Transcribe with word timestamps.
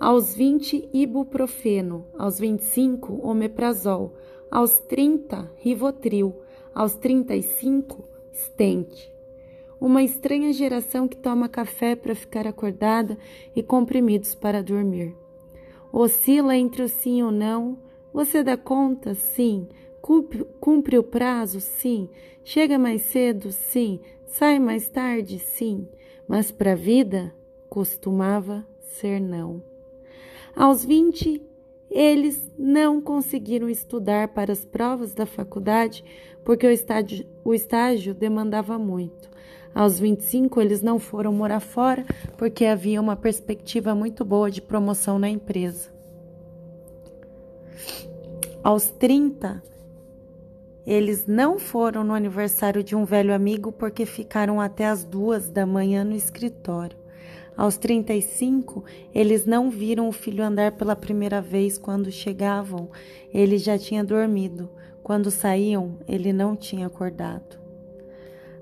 aos 0.00 0.34
20, 0.34 0.88
ibuprofeno, 0.94 2.06
aos 2.16 2.38
25, 2.40 3.20
omeprazol, 3.22 4.14
aos 4.50 4.78
30, 4.78 5.52
rivotril, 5.58 6.34
aos 6.74 6.94
35, 6.94 8.02
stent. 8.32 9.12
Uma 9.78 10.02
estranha 10.02 10.54
geração 10.54 11.06
que 11.06 11.18
toma 11.18 11.50
café 11.50 11.94
para 11.94 12.14
ficar 12.14 12.46
acordada 12.46 13.18
e 13.54 13.62
comprimidos 13.62 14.34
para 14.34 14.62
dormir. 14.62 15.14
Oscila 15.92 16.56
entre 16.56 16.82
o 16.82 16.88
sim 16.88 17.18
e 17.18 17.22
o 17.22 17.30
não. 17.30 17.78
Você 18.12 18.42
dá 18.42 18.56
conta? 18.56 19.14
Sim. 19.14 19.68
Cumpre, 20.00 20.46
cumpre 20.58 20.98
o 20.98 21.02
prazo? 21.02 21.60
Sim. 21.60 22.08
Chega 22.42 22.78
mais 22.78 23.02
cedo? 23.02 23.52
Sim. 23.52 24.00
Sai 24.26 24.58
mais 24.58 24.88
tarde? 24.88 25.38
Sim. 25.38 25.86
Mas 26.26 26.50
para 26.50 26.72
a 26.72 26.76
vida 26.76 27.34
costumava 27.68 28.66
ser 28.80 29.20
não. 29.20 29.69
Aos 30.54 30.84
20, 30.84 31.42
eles 31.90 32.52
não 32.58 33.00
conseguiram 33.00 33.68
estudar 33.68 34.28
para 34.28 34.52
as 34.52 34.64
provas 34.64 35.12
da 35.12 35.26
faculdade 35.26 36.04
porque 36.44 36.66
o 36.66 36.70
estágio, 36.70 37.26
o 37.44 37.54
estágio 37.54 38.14
demandava 38.14 38.78
muito. 38.78 39.28
Aos 39.74 40.00
25, 40.00 40.60
eles 40.60 40.82
não 40.82 40.98
foram 40.98 41.32
morar 41.32 41.60
fora 41.60 42.04
porque 42.36 42.64
havia 42.64 43.00
uma 43.00 43.16
perspectiva 43.16 43.94
muito 43.94 44.24
boa 44.24 44.50
de 44.50 44.60
promoção 44.60 45.18
na 45.18 45.28
empresa. 45.28 45.90
Aos 48.62 48.90
30, 48.90 49.62
eles 50.86 51.26
não 51.26 51.58
foram 51.58 52.02
no 52.02 52.14
aniversário 52.14 52.82
de 52.82 52.96
um 52.96 53.04
velho 53.04 53.32
amigo 53.32 53.70
porque 53.70 54.04
ficaram 54.04 54.60
até 54.60 54.86
as 54.86 55.04
duas 55.04 55.48
da 55.48 55.64
manhã 55.64 56.04
no 56.04 56.16
escritório. 56.16 56.99
Aos 57.56 57.76
35, 57.76 58.84
eles 59.14 59.44
não 59.44 59.70
viram 59.70 60.08
o 60.08 60.12
filho 60.12 60.44
andar 60.44 60.72
pela 60.72 60.96
primeira 60.96 61.40
vez 61.40 61.76
quando 61.76 62.10
chegavam. 62.10 62.90
Ele 63.32 63.58
já 63.58 63.78
tinha 63.78 64.02
dormido. 64.02 64.70
Quando 65.02 65.30
saíam, 65.30 65.98
ele 66.08 66.32
não 66.32 66.56
tinha 66.56 66.86
acordado. 66.86 67.58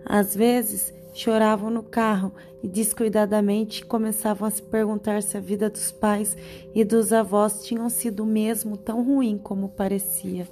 Às 0.05 0.35
vezes, 0.35 0.95
choravam 1.13 1.71
no 1.71 1.83
carro 1.83 2.33
e 2.63 2.69
descuidadamente 2.69 3.85
começavam 3.85 4.47
a 4.47 4.51
se 4.51 4.63
perguntar 4.63 5.23
se 5.23 5.37
a 5.37 5.41
vida 5.41 5.69
dos 5.69 5.91
pais 5.91 6.37
e 6.75 6.85
dos 6.85 7.13
avós 7.13 7.65
tinham 7.65 7.89
sido 7.91 8.25
mesmo 8.25 8.77
tão 8.77 9.03
ruim 9.03 9.37
como 9.37 9.69
parecia. 9.69 10.47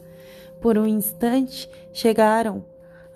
Por 0.60 0.76
um 0.76 0.86
instante, 0.86 1.70
chegaram 1.92 2.64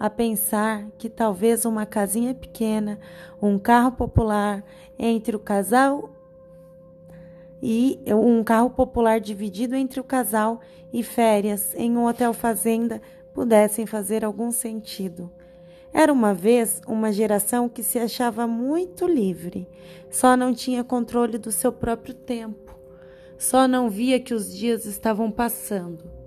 a 0.00 0.08
pensar 0.08 0.86
que 0.96 1.10
talvez 1.10 1.66
uma 1.66 1.84
casinha 1.84 2.34
pequena, 2.34 2.98
um 3.40 3.58
carro 3.58 3.92
popular 3.92 4.64
entre 4.98 5.36
o 5.36 5.38
casal 5.38 6.08
e 7.62 8.00
um 8.08 8.42
carro 8.42 8.70
popular 8.70 9.20
dividido 9.20 9.76
entre 9.76 10.00
o 10.00 10.04
casal 10.04 10.62
e 10.90 11.02
férias 11.02 11.74
em 11.74 11.98
um 11.98 12.06
hotel 12.06 12.32
fazenda 12.32 13.02
pudessem 13.34 13.84
fazer 13.84 14.24
algum 14.24 14.50
sentido. 14.50 15.30
Era 15.92 16.10
uma 16.10 16.32
vez 16.32 16.80
uma 16.86 17.12
geração 17.12 17.68
que 17.68 17.82
se 17.82 17.98
achava 17.98 18.46
muito 18.46 19.06
livre, 19.06 19.68
só 20.08 20.34
não 20.34 20.54
tinha 20.54 20.82
controle 20.82 21.36
do 21.36 21.52
seu 21.52 21.70
próprio 21.70 22.14
tempo, 22.14 22.74
só 23.36 23.68
não 23.68 23.90
via 23.90 24.18
que 24.18 24.32
os 24.32 24.56
dias 24.56 24.86
estavam 24.86 25.30
passando, 25.30 26.19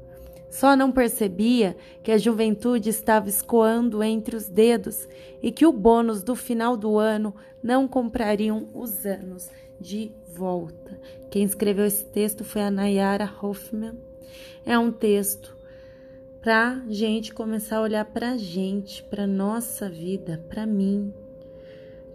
só 0.54 0.76
não 0.76 0.92
percebia 0.92 1.76
que 2.04 2.12
a 2.12 2.18
juventude 2.20 2.88
estava 2.88 3.28
escoando 3.28 4.04
entre 4.04 4.36
os 4.36 4.48
dedos 4.48 5.10
e 5.42 5.52
que 5.52 5.66
o 5.66 5.74
bônus 5.74 6.22
do 6.22 6.36
final 6.36 6.78
do 6.78 7.00
ano 7.00 7.34
não 7.64 7.88
comprariam 7.88 8.68
os 8.72 9.04
anos 9.04 9.50
de 9.82 10.12
volta. 10.32 11.00
Quem 11.32 11.42
escreveu 11.42 11.88
esse 11.88 12.06
texto 12.06 12.44
foi 12.44 12.62
a 12.62 12.70
Nayara 12.70 13.28
Hoffman. 13.42 13.96
É 14.64 14.78
um 14.78 14.92
texto 14.92 15.58
para 16.40 16.84
gente 16.88 17.34
começar 17.34 17.78
a 17.78 17.82
olhar 17.82 18.06
para 18.06 18.34
a 18.34 18.38
gente, 18.38 19.02
para 19.02 19.26
nossa 19.26 19.90
vida, 19.90 20.40
para 20.50 20.68
mim, 20.68 21.12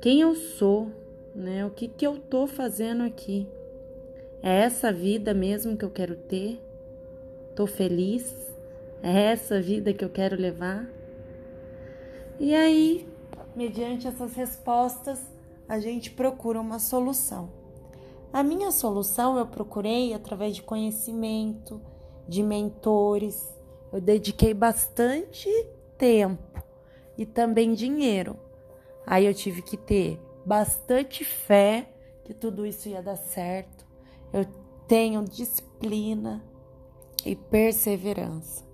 quem 0.00 0.20
eu 0.20 0.36
sou, 0.36 0.92
né? 1.34 1.66
O 1.66 1.70
que 1.70 1.88
que 1.88 2.06
eu 2.06 2.16
tô 2.16 2.46
fazendo 2.46 3.02
aqui? 3.02 3.48
É 4.40 4.60
essa 4.60 4.92
vida 4.92 5.34
mesmo 5.34 5.76
que 5.76 5.84
eu 5.84 5.90
quero 5.90 6.14
ter? 6.14 6.67
Tô 7.58 7.66
feliz? 7.66 8.32
É 9.02 9.32
essa 9.32 9.60
vida 9.60 9.92
que 9.92 10.04
eu 10.04 10.08
quero 10.08 10.40
levar? 10.40 10.88
E 12.38 12.54
aí, 12.54 13.08
mediante 13.56 14.06
essas 14.06 14.32
respostas, 14.34 15.20
a 15.68 15.80
gente 15.80 16.12
procura 16.12 16.60
uma 16.60 16.78
solução. 16.78 17.50
A 18.32 18.44
minha 18.44 18.70
solução 18.70 19.36
eu 19.36 19.44
procurei 19.44 20.14
através 20.14 20.54
de 20.54 20.62
conhecimento, 20.62 21.82
de 22.28 22.44
mentores, 22.44 23.52
eu 23.92 24.00
dediquei 24.00 24.54
bastante 24.54 25.50
tempo 25.98 26.62
e 27.18 27.26
também 27.26 27.74
dinheiro. 27.74 28.38
Aí 29.04 29.26
eu 29.26 29.34
tive 29.34 29.62
que 29.62 29.76
ter 29.76 30.22
bastante 30.46 31.24
fé 31.24 31.92
que 32.22 32.32
tudo 32.32 32.64
isso 32.64 32.88
ia 32.88 33.02
dar 33.02 33.16
certo. 33.16 33.84
Eu 34.32 34.46
tenho 34.86 35.24
disciplina 35.24 36.47
e 37.24 37.34
perseverança. 37.34 38.66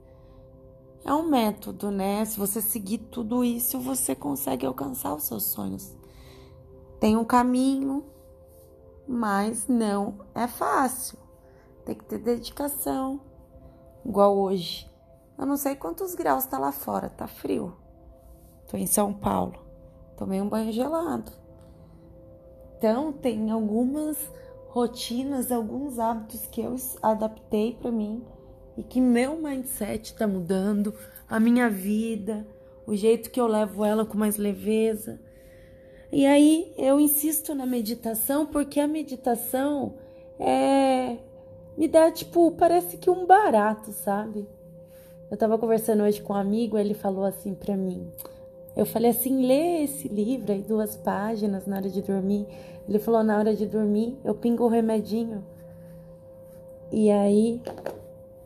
É 1.05 1.13
um 1.13 1.29
método, 1.29 1.91
né? 1.91 2.25
Se 2.25 2.39
você 2.39 2.63
seguir 2.63 2.99
tudo 2.99 3.45
isso, 3.45 3.79
você 3.79 4.15
consegue 4.15 4.65
alcançar 4.65 5.15
os 5.15 5.25
seus 5.25 5.45
sonhos. 5.45 5.95
Tem 6.99 7.17
um 7.17 7.25
caminho, 7.25 8.05
mas 9.07 9.69
não 9.69 10.21
é 10.35 10.47
fácil. 10.47 11.19
Tem 11.85 11.95
que 11.95 12.05
ter 12.05 12.19
dedicação, 12.19 13.21
igual 14.05 14.35
hoje. 14.39 14.91
Eu 15.37 15.45
não 15.45 15.59
sei 15.59 15.77
quantos 15.77 16.15
graus 16.15 16.47
tá 16.47 16.59
lá 16.59 16.73
fora, 16.73 17.11
tá 17.11 17.27
frio. 17.27 17.77
Tô 18.69 18.79
em 18.79 18.87
São 18.87 19.13
Paulo. 19.13 19.63
Tomei 20.17 20.41
um 20.41 20.49
banho 20.49 20.73
gelado. 20.73 21.33
Então, 22.79 23.13
tem 23.13 23.51
algumas 23.51 24.17
rotinas, 24.69 25.53
alguns 25.53 25.99
hábitos 25.99 26.47
que 26.47 26.63
eu 26.63 26.77
adaptei 27.03 27.75
para 27.75 27.93
mim 27.93 28.25
e 28.77 28.83
que 28.83 29.01
meu 29.01 29.37
mindset 29.37 30.15
tá 30.15 30.27
mudando, 30.27 30.95
a 31.29 31.39
minha 31.41 31.69
vida, 31.71 32.47
o 32.87 32.95
jeito 32.95 33.31
que 33.31 33.41
eu 33.41 33.47
levo 33.47 33.85
ela 33.85 34.05
com 34.05 34.19
mais 34.19 34.37
leveza. 34.37 35.21
E 36.13 36.27
aí 36.27 36.73
eu 36.77 37.01
insisto 37.01 37.55
na 37.55 37.67
meditação 37.67 38.47
porque 38.47 38.79
a 38.79 38.87
meditação 38.87 39.95
é 40.39 41.17
me 41.77 41.89
dá 41.89 42.11
tipo, 42.11 42.53
parece 42.53 42.97
que 42.97 43.11
um 43.11 43.27
barato, 43.27 43.91
sabe? 43.91 44.47
Eu 45.29 45.37
tava 45.37 45.59
conversando 45.59 46.05
hoje 46.05 46.23
com 46.23 46.33
um 46.33 46.37
amigo, 46.37 46.79
ele 46.79 46.95
falou 46.95 47.25
assim 47.25 47.53
para 47.53 47.77
mim. 47.77 48.09
Eu 48.77 48.87
falei 48.87 49.11
assim, 49.11 49.45
lê 49.45 49.83
esse 49.83 50.07
livro 50.07 50.53
aí, 50.53 50.63
duas 50.63 50.97
páginas 50.97 51.67
na 51.67 51.77
hora 51.77 51.89
de 51.89 52.01
dormir. 52.03 52.47
Ele 52.89 52.99
falou, 52.99 53.25
na 53.25 53.39
hora 53.39 53.55
de 53.55 53.67
dormir, 53.67 54.17
eu 54.25 54.35
pingo 54.35 54.65
o 54.65 54.69
remedinho. 54.69 55.45
E 56.93 57.11
aí 57.11 57.61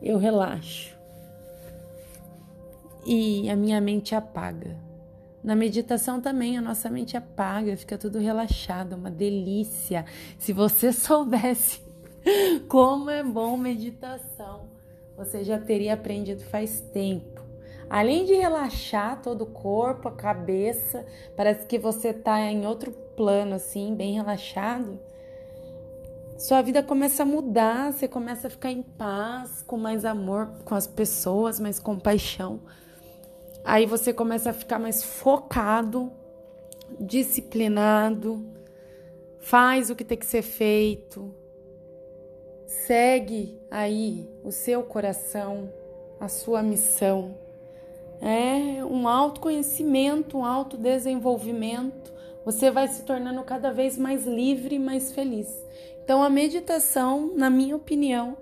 eu 0.01 0.17
relaxo. 0.17 0.97
E 3.05 3.49
a 3.49 3.55
minha 3.55 3.79
mente 3.79 4.13
apaga. 4.13 4.77
Na 5.43 5.55
meditação 5.55 6.19
também 6.19 6.57
a 6.57 6.61
nossa 6.61 6.89
mente 6.89 7.15
apaga, 7.15 7.77
fica 7.77 7.97
tudo 7.97 8.19
relaxado, 8.19 8.93
uma 8.93 9.09
delícia. 9.09 10.05
Se 10.37 10.51
você 10.51 10.91
soubesse 10.93 11.81
como 12.67 13.09
é 13.09 13.23
bom 13.23 13.55
meditação 13.55 14.79
você 15.19 15.43
já 15.43 15.59
teria 15.59 15.95
aprendido 15.95 16.41
faz 16.45 16.79
tempo. 16.79 17.43
Além 17.89 18.23
de 18.23 18.35
relaxar 18.35 19.21
todo 19.21 19.41
o 19.41 19.47
corpo, 19.47 20.07
a 20.07 20.13
cabeça, 20.13 21.05
parece 21.35 21.65
que 21.67 21.77
você 21.77 22.09
está 22.09 22.39
em 22.39 22.65
outro 22.65 22.91
plano, 23.17 23.55
assim, 23.55 23.93
bem 23.93 24.13
relaxado. 24.13 24.97
Sua 26.39 26.61
vida 26.61 26.81
começa 26.81 27.23
a 27.23 27.25
mudar, 27.25 27.93
você 27.93 28.07
começa 28.07 28.47
a 28.47 28.49
ficar 28.49 28.71
em 28.71 28.81
paz, 28.81 29.61
com 29.61 29.77
mais 29.77 30.05
amor 30.05 30.49
com 30.65 30.73
as 30.73 30.87
pessoas, 30.87 31.59
mais 31.59 31.79
compaixão. 31.79 32.61
Aí 33.63 33.85
você 33.85 34.11
começa 34.11 34.49
a 34.49 34.53
ficar 34.53 34.79
mais 34.79 35.03
focado, 35.03 36.11
disciplinado, 36.99 38.43
faz 39.39 39.91
o 39.91 39.95
que 39.95 40.03
tem 40.03 40.17
que 40.17 40.25
ser 40.25 40.41
feito, 40.41 41.35
Segue 42.69 43.59
aí 43.71 44.29
o 44.43 44.51
seu 44.51 44.83
coração, 44.83 45.73
a 46.19 46.27
sua 46.27 46.61
missão. 46.61 47.35
É 48.21 48.85
um 48.85 49.07
autoconhecimento, 49.07 50.37
um 50.37 50.45
autodesenvolvimento. 50.45 52.13
Você 52.45 52.69
vai 52.69 52.87
se 52.87 53.03
tornando 53.03 53.43
cada 53.43 53.71
vez 53.71 53.97
mais 53.97 54.27
livre 54.27 54.77
mais 54.77 55.11
feliz. 55.11 55.47
Então, 56.09 56.23
a 56.23 56.29
meditação, 56.31 57.35
na 57.35 57.51
minha 57.51 57.75
opinião, 57.75 58.35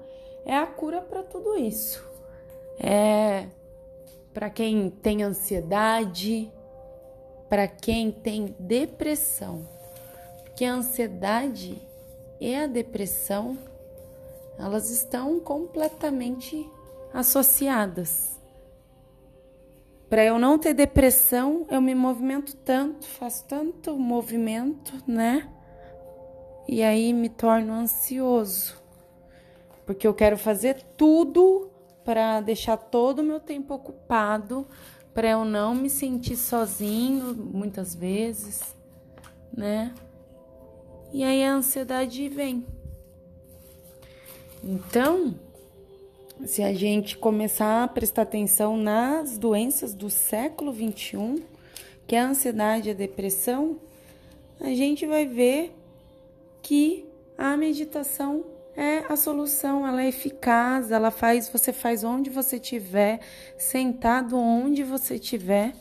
é 0.46 0.56
a 0.56 0.66
cura 0.66 1.02
para 1.02 1.22
tudo 1.22 1.58
isso. 1.58 2.02
É 2.80 3.48
para 4.34 4.50
quem 4.50 4.90
tem 4.90 5.22
ansiedade, 5.22 6.50
para 7.50 7.68
quem 7.68 8.10
tem 8.10 8.56
depressão. 8.58 9.68
Porque 10.46 10.64
a 10.64 10.76
ansiedade 10.76 11.78
e 12.40 12.56
a 12.56 12.68
depressão, 12.68 13.58
elas 14.58 14.90
estão 14.90 15.38
completamente 15.38 16.66
associadas. 17.14 18.40
Para 20.10 20.24
eu 20.24 20.40
não 20.40 20.58
ter 20.58 20.74
depressão, 20.74 21.66
eu 21.70 21.82
me 21.82 21.94
movimento 21.94 22.56
tanto, 22.56 23.06
faço 23.06 23.44
tanto 23.44 23.98
movimento, 23.98 24.94
né? 25.06 25.52
E 26.68 26.84
aí 26.84 27.14
me 27.14 27.30
torno 27.30 27.74
ansioso. 27.74 28.76
Porque 29.86 30.06
eu 30.06 30.14
quero 30.14 30.38
fazer 30.38 30.84
tudo 30.98 31.72
para 32.04 32.42
deixar 32.42 32.78
todo 32.78 33.20
o 33.20 33.24
meu 33.24 33.40
tempo 33.40 33.74
ocupado, 33.74 34.68
para 35.14 35.30
eu 35.30 35.46
não 35.46 35.74
me 35.74 35.90
sentir 35.90 36.36
sozinho 36.36 37.34
muitas 37.34 37.96
vezes, 37.96 38.62
né? 39.52 39.94
E 41.12 41.24
aí 41.24 41.44
a 41.44 41.54
ansiedade 41.54 42.28
vem. 42.28 42.66
Então, 44.64 45.40
se 46.46 46.62
a 46.62 46.74
gente 46.74 47.18
começar 47.18 47.84
a 47.84 47.88
prestar 47.88 48.24
atenção 48.24 48.78
nas 48.78 49.38
doenças 49.38 49.94
do 49.94 50.10
século 50.10 50.72
21, 50.72 51.42
que 52.06 52.16
é 52.16 52.20
a 52.20 52.28
ansiedade 52.28 52.90
e 52.90 52.92
a 52.92 52.96
depressão, 52.96 53.80
a 54.60 54.70
gente 54.74 55.06
vai 55.06 55.26
ver 55.26 55.74
que 56.68 57.08
a 57.38 57.56
meditação 57.56 58.46
é 58.76 59.06
a 59.08 59.16
solução, 59.16 59.88
ela 59.88 60.04
é 60.04 60.10
eficaz, 60.10 60.92
ela 60.92 61.10
faz, 61.10 61.48
você 61.48 61.72
faz 61.72 62.04
onde 62.04 62.30
você 62.30 62.58
estiver, 62.58 63.22
sentado 63.58 64.38
onde 64.38 64.84
você 64.84 65.16
estiver 65.16 65.74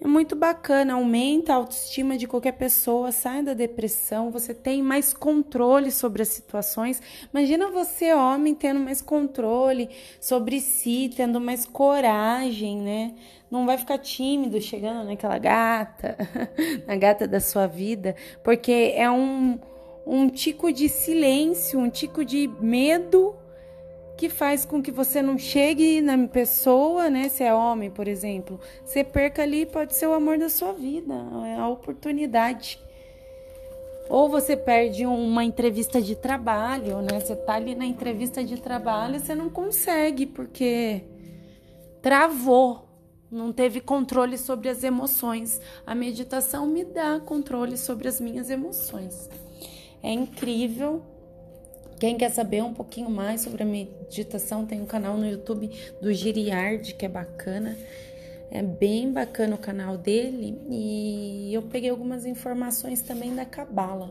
é 0.00 0.06
muito 0.06 0.36
bacana, 0.36 0.94
aumenta 0.94 1.52
a 1.52 1.56
autoestima 1.56 2.16
de 2.16 2.28
qualquer 2.28 2.52
pessoa, 2.52 3.10
sai 3.10 3.42
da 3.42 3.52
depressão, 3.52 4.30
você 4.30 4.54
tem 4.54 4.80
mais 4.80 5.12
controle 5.12 5.90
sobre 5.90 6.22
as 6.22 6.28
situações. 6.28 7.02
Imagina 7.34 7.68
você, 7.72 8.14
homem, 8.14 8.54
tendo 8.54 8.78
mais 8.78 9.02
controle 9.02 9.90
sobre 10.20 10.60
si, 10.60 11.10
tendo 11.16 11.40
mais 11.40 11.66
coragem, 11.66 12.80
né? 12.80 13.14
Não 13.50 13.66
vai 13.66 13.76
ficar 13.76 13.98
tímido 13.98 14.60
chegando 14.60 15.04
naquela 15.04 15.36
gata, 15.36 16.16
na 16.86 16.94
gata 16.94 17.26
da 17.26 17.40
sua 17.40 17.66
vida, 17.66 18.14
porque 18.44 18.92
é 18.94 19.10
um, 19.10 19.58
um 20.08 20.30
tico 20.30 20.72
de 20.72 20.88
silêncio, 20.88 21.78
um 21.78 21.90
tico 21.90 22.24
de 22.24 22.48
medo 22.60 23.36
que 24.16 24.30
faz 24.30 24.64
com 24.64 24.82
que 24.82 24.90
você 24.90 25.20
não 25.20 25.36
chegue 25.36 26.00
na 26.00 26.26
pessoa, 26.26 27.10
né? 27.10 27.28
Se 27.28 27.44
é 27.44 27.52
homem, 27.52 27.90
por 27.90 28.08
exemplo, 28.08 28.58
você 28.82 29.04
perca 29.04 29.42
ali, 29.42 29.66
pode 29.66 29.94
ser 29.94 30.06
o 30.06 30.14
amor 30.14 30.38
da 30.38 30.48
sua 30.48 30.72
vida, 30.72 31.14
é 31.46 31.56
a 31.56 31.68
oportunidade. 31.68 32.80
Ou 34.08 34.30
você 34.30 34.56
perde 34.56 35.04
uma 35.04 35.44
entrevista 35.44 36.00
de 36.00 36.16
trabalho, 36.16 37.02
né? 37.02 37.20
Você 37.20 37.36
tá 37.36 37.54
ali 37.56 37.74
na 37.74 37.84
entrevista 37.84 38.42
de 38.42 38.58
trabalho 38.58 39.16
e 39.16 39.20
você 39.20 39.34
não 39.34 39.50
consegue, 39.50 40.24
porque 40.24 41.02
travou, 42.00 42.88
não 43.30 43.52
teve 43.52 43.82
controle 43.82 44.38
sobre 44.38 44.70
as 44.70 44.82
emoções. 44.82 45.60
A 45.86 45.94
meditação 45.94 46.66
me 46.66 46.82
dá 46.82 47.20
controle 47.20 47.76
sobre 47.76 48.08
as 48.08 48.18
minhas 48.18 48.48
emoções. 48.48 49.28
É 50.02 50.12
incrível 50.12 51.02
quem 51.98 52.16
quer 52.16 52.30
saber 52.30 52.62
um 52.62 52.72
pouquinho 52.72 53.10
mais 53.10 53.40
sobre 53.40 53.64
a 53.64 53.66
meditação, 53.66 54.64
tem 54.64 54.80
um 54.80 54.86
canal 54.86 55.16
no 55.16 55.28
YouTube 55.28 55.68
do 56.00 56.12
Giriard, 56.12 56.94
que 56.94 57.04
é 57.04 57.08
bacana. 57.08 57.76
É 58.50 58.62
bem 58.62 59.12
bacana 59.12 59.56
o 59.56 59.58
canal 59.58 59.98
dele 59.98 60.58
e 60.70 61.52
eu 61.52 61.62
peguei 61.62 61.90
algumas 61.90 62.24
informações 62.24 63.02
também 63.02 63.34
da 63.34 63.44
Cabala, 63.44 64.10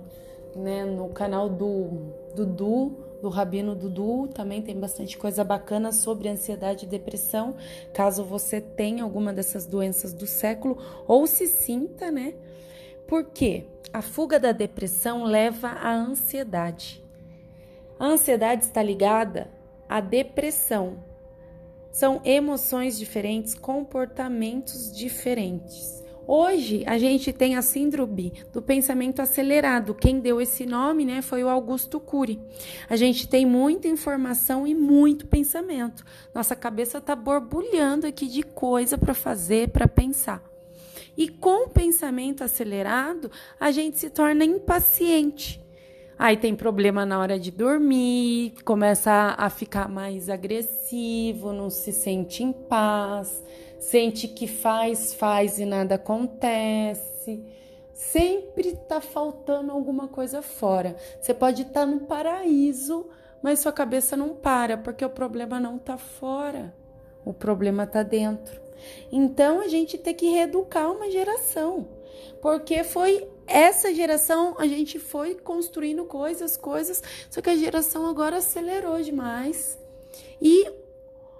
né? 0.55 0.85
No 0.85 1.09
canal 1.09 1.49
do 1.49 2.13
Dudu, 2.35 2.95
do 3.19 3.29
Rabino 3.29 3.73
Dudu, 3.73 4.27
também 4.27 4.61
tem 4.61 4.79
bastante 4.79 5.17
coisa 5.17 5.43
bacana 5.43 5.91
sobre 5.91 6.29
ansiedade 6.29 6.85
e 6.85 6.87
depressão, 6.87 7.55
caso 7.93 8.23
você 8.23 8.61
tenha 8.61 9.03
alguma 9.03 9.33
dessas 9.33 9.65
doenças 9.65 10.13
do 10.13 10.27
século 10.27 10.77
ou 11.07 11.25
se 11.25 11.47
sinta, 11.47 12.11
né? 12.11 12.35
Porque 13.07 13.63
a 13.93 14.01
fuga 14.01 14.39
da 14.39 14.51
depressão 14.51 15.23
leva 15.23 15.69
à 15.69 15.93
ansiedade. 15.93 17.03
A 17.99 18.05
ansiedade 18.05 18.65
está 18.65 18.83
ligada 18.83 19.49
à 19.89 19.99
depressão. 19.99 21.03
São 21.91 22.21
emoções 22.23 22.97
diferentes, 22.97 23.55
comportamentos 23.55 24.95
diferentes. 24.95 26.03
Hoje 26.27 26.83
a 26.85 26.97
gente 26.97 27.31
tem 27.31 27.55
a 27.55 27.61
síndrome 27.61 28.33
do 28.51 28.61
pensamento 28.61 29.21
acelerado. 29.21 29.95
Quem 29.95 30.19
deu 30.19 30.41
esse 30.41 30.65
nome, 30.65 31.05
né, 31.05 31.21
foi 31.21 31.41
o 31.41 31.47
Augusto 31.47 32.01
Cury. 32.01 32.37
A 32.89 32.97
gente 32.97 33.29
tem 33.29 33.45
muita 33.45 33.87
informação 33.87 34.67
e 34.67 34.75
muito 34.75 35.25
pensamento. 35.25 36.03
Nossa 36.35 36.53
cabeça 36.53 36.97
está 36.97 37.15
borbulhando 37.15 38.05
aqui 38.05 38.27
de 38.27 38.43
coisa 38.43 38.97
para 38.97 39.13
fazer, 39.13 39.69
para 39.69 39.87
pensar. 39.87 40.43
E 41.17 41.27
com 41.27 41.65
o 41.65 41.69
pensamento 41.69 42.43
acelerado, 42.43 43.31
a 43.59 43.71
gente 43.71 43.97
se 43.97 44.07
torna 44.07 44.45
impaciente. 44.45 45.59
Aí 46.19 46.37
tem 46.37 46.55
problema 46.55 47.05
na 47.05 47.19
hora 47.19 47.39
de 47.39 47.51
dormir, 47.51 48.53
começa 48.63 49.35
a 49.37 49.49
ficar 49.49 49.89
mais 49.89 50.29
agressivo, 50.29 51.51
não 51.51 51.69
se 51.69 51.91
sente 51.91 52.43
em 52.43 52.51
paz, 52.51 53.43
sente 53.79 54.27
que 54.27 54.47
faz, 54.47 55.13
faz 55.13 55.59
e 55.59 55.65
nada 55.65 55.95
acontece. 55.95 57.43
Sempre 57.93 58.75
tá 58.75 59.01
faltando 59.01 59.71
alguma 59.71 60.07
coisa 60.07 60.41
fora. 60.41 60.95
Você 61.19 61.33
pode 61.33 61.63
estar 61.63 61.81
tá 61.81 61.85
no 61.85 62.01
paraíso, 62.01 63.07
mas 63.41 63.59
sua 63.59 63.71
cabeça 63.71 64.15
não 64.15 64.35
para, 64.35 64.77
porque 64.77 65.03
o 65.03 65.09
problema 65.09 65.59
não 65.59 65.79
tá 65.79 65.97
fora. 65.97 66.73
O 67.27 67.33
problema 67.33 67.85
tá 67.85 68.03
dentro. 68.03 68.61
Então 69.11 69.59
a 69.59 69.67
gente 69.67 69.97
tem 69.97 70.13
que 70.13 70.29
reeducar 70.29 70.91
uma 70.91 71.09
geração, 71.11 71.87
porque 72.41 72.83
foi 72.83 73.27
essa 73.45 73.93
geração 73.93 74.55
a 74.57 74.67
gente 74.67 74.99
foi 74.99 75.35
construindo 75.35 76.05
coisas, 76.05 76.55
coisas, 76.55 77.01
só 77.29 77.41
que 77.41 77.49
a 77.49 77.55
geração 77.55 78.05
agora 78.07 78.37
acelerou 78.37 79.01
demais 79.01 79.77
e 80.41 80.69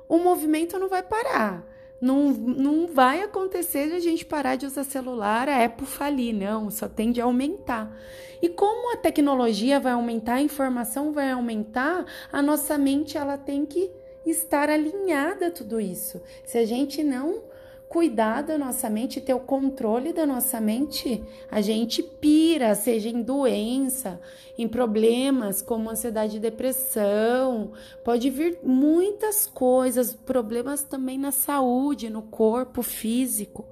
o 0.07 0.18
movimento 0.18 0.80
não 0.80 0.88
vai 0.88 1.04
parar. 1.04 1.66
Não, 2.00 2.30
não 2.30 2.88
vai 2.88 3.24
acontecer 3.24 3.88
de 3.88 3.95
a 3.95 4.00
gente 4.00 4.24
parar 4.24 4.56
de 4.56 4.68
usar 4.68 4.83
celular, 4.83 5.50
a 5.50 5.66
Apple 5.66 5.88
falir, 5.88 6.31
não, 6.31 6.69
só 6.69 6.88
tende 6.88 7.19
a 7.19 7.24
aumentar. 7.24 7.92
E 8.40 8.48
como 8.48 8.94
a 8.94 8.98
tecnologia 8.98 9.80
vai 9.80 9.94
aumentar, 9.94 10.36
a 10.36 10.42
informação 10.42 11.12
vai 11.12 11.31
aumentar, 11.31 12.06
a 12.31 12.40
nossa 12.40 12.78
mente 12.78 13.18
ela 13.18 13.35
tem 13.35 13.66
que 13.66 13.90
estar 14.30 14.69
alinhada 14.69 15.48
a 15.48 15.52
tudo 15.52 15.80
isso. 15.80 16.22
Se 16.46 16.57
a 16.57 16.66
gente 16.66 17.04
não 17.04 17.44
cuidar 17.88 18.42
da 18.42 18.57
nossa 18.57 18.90
mente, 18.90 19.22
ter 19.22 19.34
o 19.34 19.40
controle 19.40 20.12
da 20.12 20.26
nossa 20.26 20.60
mente, 20.60 21.24
a 21.50 21.62
gente 21.62 22.04
pira, 22.04 22.76
seja 22.76 23.10
em 23.10 23.22
doença, 23.22 24.19
em 24.57 24.68
problemas 24.68 25.62
como 25.62 25.90
ansiedade 25.90 26.38
e 26.38 26.42
depressão, 26.42 27.72
pode 28.04 28.30
vir 28.30 28.60
muitas 28.62 29.48
coisas, 29.48 30.14
problemas 30.14 30.84
também 30.84 31.18
na 31.18 31.31
saúde, 31.31 32.10
no 32.10 32.22
corpo 32.22 32.81
físico. 32.81 33.66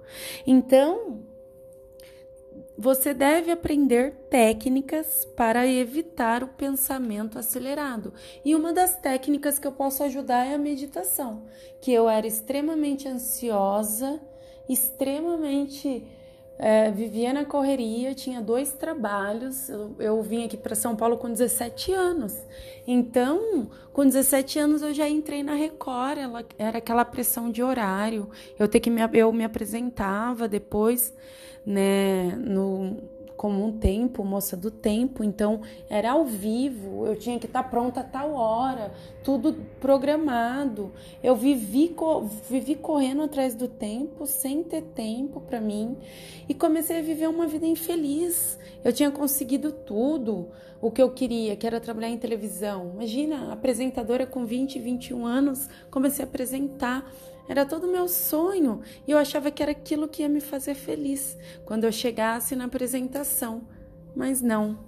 Então, 0.48 1.20
você 2.78 3.14
deve 3.14 3.52
aprender 3.52 4.12
técnicas 4.30 5.26
para 5.36 5.66
evitar 5.66 6.44
o 6.44 6.48
pensamento 6.48 7.40
acelerado. 7.40 8.14
E 8.44 8.54
uma 8.54 8.74
das 8.74 8.96
técnicas 8.98 9.58
que 9.58 9.68
eu 9.68 9.72
posso 9.72 10.04
ajudar 10.04 10.46
é 10.46 10.56
a 10.56 10.60
meditação, 10.60 11.44
que 11.80 11.92
eu 11.92 12.10
era 12.10 12.28
extremamente 12.28 13.08
ansiosa, 13.08 14.20
extremamente 14.68 16.06
é, 16.58 16.90
vivia 16.90 17.34
na 17.34 17.46
correria, 17.46 18.14
tinha 18.14 18.42
dois 18.42 18.72
trabalhos. 18.72 19.70
Eu, 19.70 19.96
eu 20.00 20.22
vim 20.22 20.46
aqui 20.46 20.58
para 20.58 20.76
São 20.76 20.96
Paulo 20.96 21.18
com 21.18 21.30
17 21.30 21.92
anos. 21.92 22.38
Então, 22.88 23.70
com 23.92 24.06
17 24.06 24.60
anos 24.60 24.82
eu 24.82 24.94
já 24.94 25.08
entrei 25.08 25.44
na 25.44 25.54
Record, 25.54 26.18
ela, 26.18 26.46
era 26.58 26.78
aquela 26.78 27.06
pressão 27.06 27.52
de 27.52 27.62
horário. 27.62 28.30
Eu 28.58 28.68
ter 28.68 28.80
que 28.80 28.90
me, 28.90 29.02
eu 29.14 29.32
me 29.32 29.44
apresentava 29.44 30.48
depois 30.48 31.14
né, 31.66 32.36
no, 32.36 32.98
como 33.36 33.66
um 33.66 33.72
tempo, 33.78 34.24
moça 34.24 34.56
do 34.56 34.72
tempo, 34.72 35.24
então 35.24 35.62
era 35.90 36.12
ao 36.12 36.26
vivo, 36.26 37.06
eu 37.06 37.16
tinha 37.16 37.38
que 37.38 37.46
estar 37.46 37.64
pronta 37.64 38.00
a 38.00 38.04
tal 38.04 38.34
hora, 38.34 38.94
tudo 39.24 39.54
programado. 39.80 40.92
Eu 41.22 41.36
vivi, 41.36 41.96
vivi 42.50 42.76
correndo 42.76 43.24
atrás 43.24 43.54
do 43.56 43.68
tempo, 43.68 44.26
sem 44.26 44.64
ter 44.64 44.82
tempo 44.82 45.42
para 45.42 45.60
mim, 45.60 45.98
e 46.48 46.54
comecei 46.54 47.00
a 47.00 47.02
viver 47.02 47.28
uma 47.28 47.48
vida 47.48 47.66
infeliz. 47.66 48.58
Eu 48.84 48.94
tinha 48.94 49.12
conseguido 49.12 49.72
tudo 49.72 50.50
o 50.82 50.92
que 50.92 51.02
eu 51.02 51.12
queria, 51.12 51.56
que 51.56 51.66
era 51.66 51.80
trabalhar 51.80 52.10
em 52.10 52.18
televisão. 52.18 52.92
Imagina, 52.94 53.52
apresentadora 53.52 54.26
com 54.26 54.46
20, 54.46 54.80
21 54.80 55.26
anos, 55.26 55.68
comecei 55.90 56.24
a 56.24 56.28
apresentar 56.28 57.12
era 57.48 57.66
todo 57.66 57.86
o 57.86 57.92
meu 57.92 58.08
sonho 58.08 58.82
e 59.08 59.12
eu 59.12 59.18
achava 59.18 59.52
que 59.52 59.62
era 59.62 59.72
aquilo 59.72 60.08
que 60.08 60.22
ia 60.22 60.30
me 60.30 60.42
fazer 60.42 60.76
feliz 60.76 61.38
quando 61.66 61.84
eu 61.84 61.92
chegasse 61.92 62.56
na 62.56 62.66
apresentação. 62.66 63.68
Mas 64.16 64.42
não. 64.42 64.80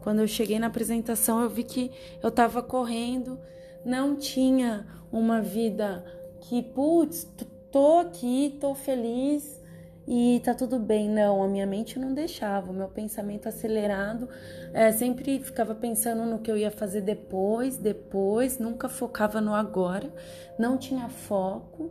Quando 0.00 0.20
eu 0.20 0.28
cheguei 0.28 0.58
na 0.58 0.66
apresentação, 0.66 1.40
eu 1.42 1.48
vi 1.48 1.62
que 1.62 1.90
eu 2.22 2.28
estava 2.28 2.62
correndo, 2.62 3.38
não 3.84 4.16
tinha 4.16 4.86
uma 5.12 5.40
vida 5.40 6.04
que, 6.40 6.62
putz, 6.62 7.28
tô 7.70 7.98
aqui, 7.98 8.56
tô 8.60 8.74
feliz 8.74 9.61
e 10.06 10.40
tá 10.44 10.54
tudo 10.54 10.78
bem. 10.78 11.08
Não, 11.08 11.42
a 11.42 11.48
minha 11.48 11.66
mente 11.66 11.98
não 11.98 12.12
deixava, 12.12 12.70
o 12.70 12.74
meu 12.74 12.88
pensamento 12.88 13.48
acelerado, 13.48 14.28
é, 14.72 14.90
sempre 14.92 15.38
ficava 15.38 15.74
pensando 15.74 16.24
no 16.24 16.38
que 16.38 16.50
eu 16.50 16.56
ia 16.56 16.70
fazer 16.70 17.02
depois, 17.02 17.76
depois, 17.76 18.58
nunca 18.58 18.88
focava 18.88 19.40
no 19.40 19.54
agora, 19.54 20.12
não 20.58 20.76
tinha 20.76 21.08
foco. 21.08 21.90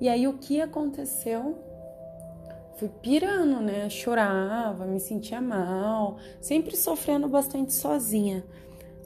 E 0.00 0.08
aí 0.08 0.26
o 0.26 0.34
que 0.34 0.60
aconteceu? 0.60 1.58
Fui 2.76 2.88
pirando, 2.88 3.60
né? 3.60 3.88
Chorava, 3.88 4.84
me 4.84 4.98
sentia 4.98 5.40
mal, 5.40 6.18
sempre 6.40 6.76
sofrendo 6.76 7.28
bastante 7.28 7.72
sozinha. 7.72 8.44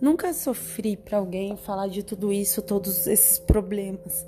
Nunca 0.01 0.33
sofri 0.33 0.97
para 0.97 1.19
alguém 1.19 1.57
falar 1.57 1.89
de 1.89 2.03
tudo 2.03 2.33
isso, 2.33 2.63
todos 2.63 3.07
esses 3.07 3.39
problemas. 3.39 4.25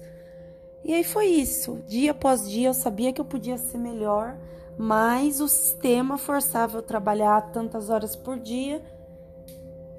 E 0.90 0.94
aí 0.94 1.04
foi 1.04 1.26
isso. 1.26 1.78
Dia 1.87 2.11
após 2.11 2.50
dia 2.50 2.68
eu 2.68 2.75
sabia 2.75 3.12
que 3.12 3.20
eu 3.20 3.25
podia 3.25 3.56
ser 3.56 3.78
melhor, 3.78 4.37
mas 4.76 5.40
o 5.40 5.47
sistema 5.47 6.18
forçava 6.18 6.78
eu 6.78 6.82
trabalhar 6.82 7.52
tantas 7.52 7.88
horas 7.90 8.16
por 8.16 8.37
dia. 8.37 8.82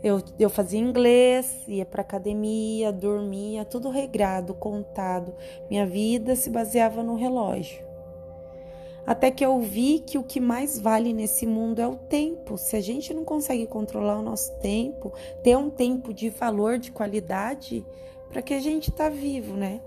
Eu, 0.03 0.21
eu 0.38 0.50
fazia 0.50 0.81
inglês, 0.81 1.63
ia 1.65 1.86
para 1.86 2.01
academia, 2.01 2.91
dormia, 2.91 3.63
tudo 3.63 3.89
regrado, 3.89 4.53
contado. 4.53 5.33
Minha 5.69 5.86
vida 5.86 6.36
se 6.36 6.50
baseava 6.50 7.01
no 7.01 7.15
relógio. 7.15 7.81
Até 9.07 9.31
que 9.31 9.45
eu 9.45 9.62
vi 9.62 10.00
que 10.00 10.17
o 10.17 10.24
que 10.24 10.41
mais 10.41 10.77
vale 10.77 11.13
nesse 11.13 11.48
mundo 11.48 11.79
é 11.79 11.88
o 11.88 11.95
tempo. 11.95 12.57
Se 12.57 12.75
a 12.75 12.81
gente 12.81 13.13
não 13.13 13.24
consegue 13.24 13.65
controlar 13.65 14.19
o 14.19 14.21
nosso 14.21 14.51
tempo, 14.60 15.13
ter 15.41 15.55
um 15.55 15.69
tempo 15.69 16.13
de 16.13 16.29
valor, 16.29 16.77
de 16.77 16.91
qualidade, 16.91 17.86
para 18.29 18.41
que 18.41 18.53
a 18.53 18.60
gente 18.60 18.89
está 18.89 19.07
vivo, 19.07 19.55
né? 19.55 19.79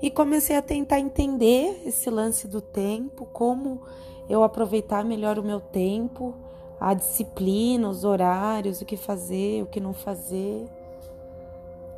E 0.00 0.10
comecei 0.10 0.56
a 0.56 0.62
tentar 0.62 1.00
entender 1.00 1.82
esse 1.84 2.08
lance 2.08 2.46
do 2.46 2.60
tempo, 2.60 3.26
como 3.26 3.82
eu 4.28 4.44
aproveitar 4.44 5.04
melhor 5.04 5.38
o 5.38 5.42
meu 5.42 5.60
tempo, 5.60 6.34
a 6.78 6.94
disciplina, 6.94 7.88
os 7.88 8.04
horários, 8.04 8.80
o 8.80 8.84
que 8.84 8.96
fazer, 8.96 9.62
o 9.62 9.66
que 9.66 9.80
não 9.80 9.92
fazer. 9.92 10.66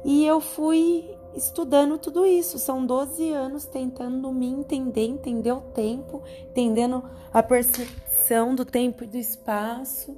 E 0.04 0.24
eu 0.24 0.40
fui 0.40 1.14
estudando 1.34 1.98
tudo 1.98 2.24
isso. 2.24 2.58
São 2.58 2.84
12 2.84 3.30
anos 3.32 3.66
tentando 3.66 4.32
me 4.32 4.46
entender, 4.46 5.04
entender 5.04 5.52
o 5.52 5.60
tempo, 5.60 6.22
entendendo 6.48 7.04
a 7.32 7.42
percepção 7.42 8.54
do 8.54 8.64
tempo 8.64 9.04
e 9.04 9.06
do 9.06 9.18
espaço. 9.18 10.16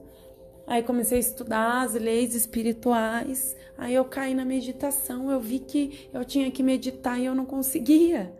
Aí 0.66 0.82
comecei 0.82 1.18
a 1.18 1.20
estudar 1.20 1.82
as 1.82 1.94
leis 1.94 2.34
espirituais. 2.34 3.56
Aí 3.76 3.94
eu 3.94 4.04
caí 4.04 4.34
na 4.34 4.44
meditação. 4.44 5.30
Eu 5.30 5.40
vi 5.40 5.58
que 5.58 6.08
eu 6.12 6.24
tinha 6.24 6.50
que 6.50 6.62
meditar 6.62 7.18
e 7.18 7.24
eu 7.24 7.34
não 7.34 7.44
conseguia. 7.44 8.32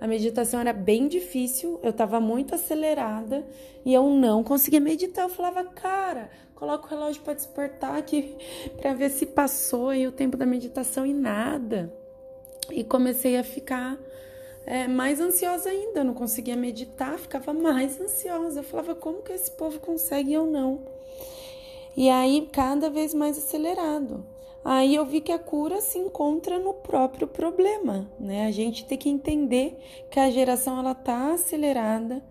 A 0.00 0.06
meditação 0.06 0.60
era 0.60 0.72
bem 0.72 1.08
difícil, 1.08 1.80
eu 1.82 1.90
estava 1.90 2.20
muito 2.20 2.54
acelerada 2.54 3.46
e 3.84 3.94
eu 3.94 4.08
não 4.10 4.42
conseguia 4.44 4.80
meditar. 4.80 5.24
Eu 5.24 5.30
falava, 5.30 5.64
cara, 5.64 6.30
coloca 6.54 6.86
o 6.86 6.90
relógio 6.90 7.22
para 7.22 7.34
despertar 7.34 7.96
aqui 7.96 8.36
para 8.76 8.92
ver 8.92 9.10
se 9.10 9.24
passou 9.24 9.88
aí 9.88 10.06
o 10.06 10.12
tempo 10.12 10.36
da 10.36 10.44
meditação 10.44 11.06
e 11.06 11.14
nada. 11.14 11.92
E 12.70 12.82
comecei 12.82 13.36
a 13.36 13.44
ficar 13.44 13.98
é, 14.66 14.88
mais 14.88 15.20
ansiosa 15.20 15.68
ainda, 15.68 16.02
não 16.02 16.14
conseguia 16.14 16.56
meditar, 16.56 17.18
ficava 17.18 17.52
mais 17.52 18.00
ansiosa. 18.00 18.60
Eu 18.60 18.64
falava, 18.64 18.94
como 18.94 19.22
que 19.22 19.32
esse 19.32 19.50
povo 19.50 19.78
consegue 19.80 20.30
e 20.30 20.34
eu 20.34 20.46
não? 20.46 20.93
E 21.96 22.10
aí, 22.10 22.48
cada 22.52 22.90
vez 22.90 23.14
mais 23.14 23.38
acelerado. 23.38 24.26
Aí 24.64 24.94
eu 24.94 25.04
vi 25.04 25.20
que 25.20 25.30
a 25.30 25.38
cura 25.38 25.80
se 25.80 25.98
encontra 25.98 26.58
no 26.58 26.72
próprio 26.72 27.28
problema, 27.28 28.10
né? 28.18 28.46
A 28.46 28.50
gente 28.50 28.86
tem 28.86 28.96
que 28.96 29.10
entender 29.10 29.78
que 30.10 30.18
a 30.18 30.30
geração 30.30 30.78
ela 30.78 30.94
tá 30.94 31.32
acelerada 31.32 32.22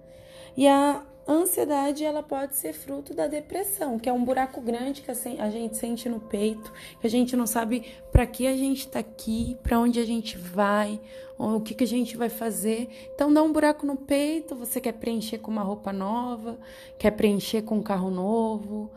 e 0.57 0.67
a 0.67 1.05
ansiedade 1.27 2.03
ela 2.03 2.21
pode 2.21 2.55
ser 2.55 2.73
fruto 2.73 3.13
da 3.13 3.27
depressão, 3.27 3.97
que 3.97 4.09
é 4.09 4.13
um 4.13 4.25
buraco 4.25 4.59
grande 4.59 5.01
que 5.01 5.11
a 5.11 5.49
gente 5.49 5.77
sente 5.77 6.09
no 6.09 6.19
peito, 6.19 6.73
que 6.99 7.07
a 7.07 7.09
gente 7.09 7.35
não 7.35 7.47
sabe 7.47 7.85
para 8.11 8.25
que 8.25 8.45
a 8.47 8.57
gente 8.57 8.79
está 8.79 8.99
aqui, 8.99 9.57
para 9.63 9.79
onde 9.79 9.99
a 9.99 10.05
gente 10.05 10.37
vai, 10.37 10.99
o 11.37 11.61
que, 11.61 11.73
que 11.73 11.83
a 11.83 11.87
gente 11.87 12.17
vai 12.17 12.29
fazer. 12.29 12.89
Então 13.13 13.33
dá 13.33 13.41
um 13.41 13.53
buraco 13.53 13.85
no 13.85 13.95
peito, 13.95 14.55
você 14.55 14.81
quer 14.81 14.93
preencher 14.93 15.37
com 15.37 15.51
uma 15.51 15.63
roupa 15.63 15.93
nova, 15.93 16.57
quer 16.97 17.11
preencher 17.11 17.61
com 17.61 17.77
um 17.77 17.83
carro 17.83 18.09
novo, 18.09 18.91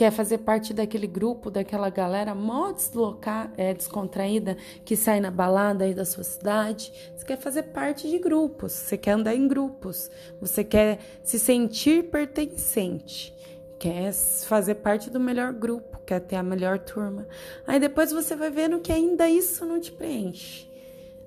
quer 0.00 0.10
fazer 0.10 0.38
parte 0.38 0.72
daquele 0.72 1.06
grupo, 1.06 1.50
daquela 1.50 1.90
galera 1.90 2.34
mó 2.34 2.72
deslocar, 2.72 3.52
é, 3.54 3.74
descontraída 3.74 4.56
que 4.82 4.96
sai 4.96 5.20
na 5.20 5.30
balada 5.30 5.84
aí 5.84 5.92
da 5.92 6.06
sua 6.06 6.24
cidade. 6.24 6.90
Você 7.14 7.26
quer 7.26 7.36
fazer 7.36 7.64
parte 7.64 8.08
de 8.08 8.18
grupos, 8.18 8.72
você 8.72 8.96
quer 8.96 9.10
andar 9.10 9.34
em 9.34 9.46
grupos, 9.46 10.10
você 10.40 10.64
quer 10.64 11.00
se 11.22 11.38
sentir 11.38 12.04
pertencente, 12.04 13.36
quer 13.78 14.10
fazer 14.14 14.76
parte 14.76 15.10
do 15.10 15.20
melhor 15.20 15.52
grupo, 15.52 15.98
quer 16.06 16.20
ter 16.20 16.36
a 16.36 16.42
melhor 16.42 16.78
turma. 16.78 17.28
Aí 17.66 17.78
depois 17.78 18.10
você 18.10 18.34
vai 18.34 18.48
vendo 18.48 18.80
que 18.80 18.90
ainda 18.90 19.28
isso 19.28 19.66
não 19.66 19.78
te 19.78 19.92
preenche. 19.92 20.69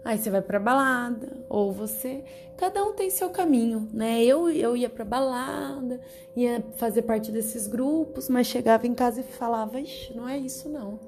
Aí 0.05 0.17
você 0.17 0.29
vai 0.29 0.41
pra 0.41 0.59
balada, 0.59 1.31
ou 1.47 1.71
você. 1.71 2.23
Cada 2.57 2.83
um 2.83 2.93
tem 2.93 3.09
seu 3.09 3.29
caminho, 3.29 3.87
né? 3.93 4.23
Eu, 4.23 4.49
eu 4.49 4.75
ia 4.75 4.89
pra 4.89 5.05
balada, 5.05 6.01
ia 6.35 6.63
fazer 6.75 7.03
parte 7.03 7.31
desses 7.31 7.67
grupos, 7.67 8.27
mas 8.27 8.47
chegava 8.47 8.85
em 8.85 8.93
casa 8.93 9.21
e 9.21 9.23
falava: 9.23 9.79
Ixi, 9.79 10.13
não 10.13 10.27
é 10.27 10.37
isso 10.37 10.67
não. 10.67 10.95
O 10.95 10.99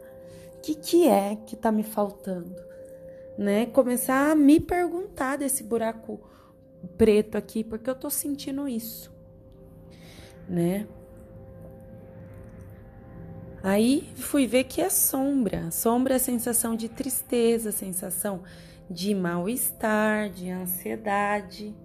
que, 0.61 0.75
que 0.75 1.07
é 1.07 1.37
que 1.45 1.55
tá 1.55 1.71
me 1.71 1.83
faltando? 1.83 2.55
Né? 3.37 3.65
Começar 3.65 4.31
a 4.31 4.35
me 4.35 4.61
perguntar 4.61 5.37
desse 5.37 5.61
buraco 5.61 6.19
preto 6.97 7.37
aqui, 7.37 7.65
porque 7.65 7.89
eu 7.89 7.95
tô 7.95 8.09
sentindo 8.09 8.65
isso, 8.65 9.13
né? 10.47 10.87
Aí 13.61 14.07
fui 14.15 14.47
ver 14.47 14.65
que 14.65 14.79
é 14.79 14.89
sombra. 14.89 15.69
Sombra 15.71 16.13
é 16.13 16.17
a 16.17 16.19
sensação 16.19 16.75
de 16.75 16.87
tristeza, 16.87 17.71
sensação 17.71 18.43
de 18.89 19.13
mal-estar, 19.15 20.29
de 20.29 20.49
ansiedade. 20.49 21.75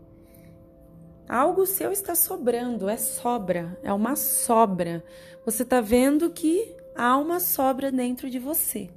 Algo 1.28 1.64
seu 1.64 1.92
está 1.92 2.14
sobrando, 2.14 2.88
é 2.88 2.96
sobra, 2.96 3.78
é 3.82 3.92
uma 3.92 4.16
sobra. 4.16 5.04
Você 5.44 5.62
está 5.62 5.80
vendo 5.80 6.30
que 6.30 6.74
há 6.94 7.16
uma 7.16 7.38
sobra 7.38 7.92
dentro 7.92 8.28
de 8.28 8.38
você. 8.38 8.90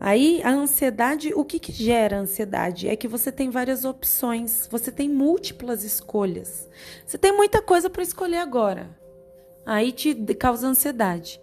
Aí 0.00 0.40
a 0.44 0.50
ansiedade, 0.50 1.32
o 1.34 1.44
que, 1.44 1.58
que 1.58 1.72
gera 1.72 2.20
ansiedade? 2.20 2.88
É 2.88 2.94
que 2.94 3.08
você 3.08 3.32
tem 3.32 3.50
várias 3.50 3.84
opções, 3.84 4.68
você 4.70 4.92
tem 4.92 5.08
múltiplas 5.08 5.82
escolhas. 5.82 6.68
Você 7.04 7.18
tem 7.18 7.32
muita 7.32 7.60
coisa 7.60 7.90
para 7.90 8.02
escolher 8.02 8.38
agora. 8.38 8.96
Aí 9.66 9.90
te 9.90 10.14
causa 10.34 10.68
ansiedade. 10.68 11.40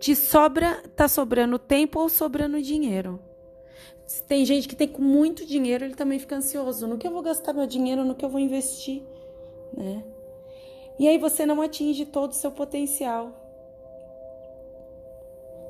Te 0.00 0.16
sobra, 0.16 0.82
tá 0.96 1.06
sobrando 1.06 1.58
tempo 1.58 2.00
ou 2.00 2.08
sobrando 2.08 2.62
dinheiro. 2.62 3.20
Se 4.08 4.22
tem 4.22 4.42
gente 4.42 4.66
que 4.66 4.74
tem 4.74 4.90
muito 4.98 5.44
dinheiro, 5.44 5.84
ele 5.84 5.94
também 5.94 6.18
fica 6.18 6.34
ansioso. 6.34 6.86
No 6.86 6.96
que 6.96 7.06
eu 7.06 7.12
vou 7.12 7.20
gastar 7.20 7.52
meu 7.52 7.66
dinheiro, 7.66 8.06
no 8.06 8.14
que 8.14 8.24
eu 8.24 8.30
vou 8.30 8.40
investir, 8.40 9.02
né? 9.70 10.02
E 10.98 11.06
aí 11.06 11.18
você 11.18 11.44
não 11.44 11.60
atinge 11.60 12.06
todo 12.06 12.30
o 12.30 12.34
seu 12.34 12.50
potencial. 12.50 13.30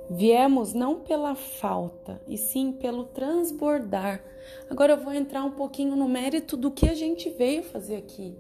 Viemos 0.09 0.73
não 0.73 1.01
pela 1.01 1.35
falta, 1.35 2.23
e 2.29 2.39
sim 2.39 2.71
pelo 2.71 3.07
transbordar. 3.07 4.23
Agora 4.71 4.93
eu 4.93 4.99
vou 4.99 5.13
entrar 5.13 5.43
um 5.43 5.51
pouquinho 5.51 5.97
no 5.97 6.09
mérito 6.09 6.57
do 6.57 6.71
que 6.71 6.89
a 6.89 6.95
gente 6.95 7.29
veio 7.31 7.65
fazer 7.65 7.97
aqui. 7.97 8.39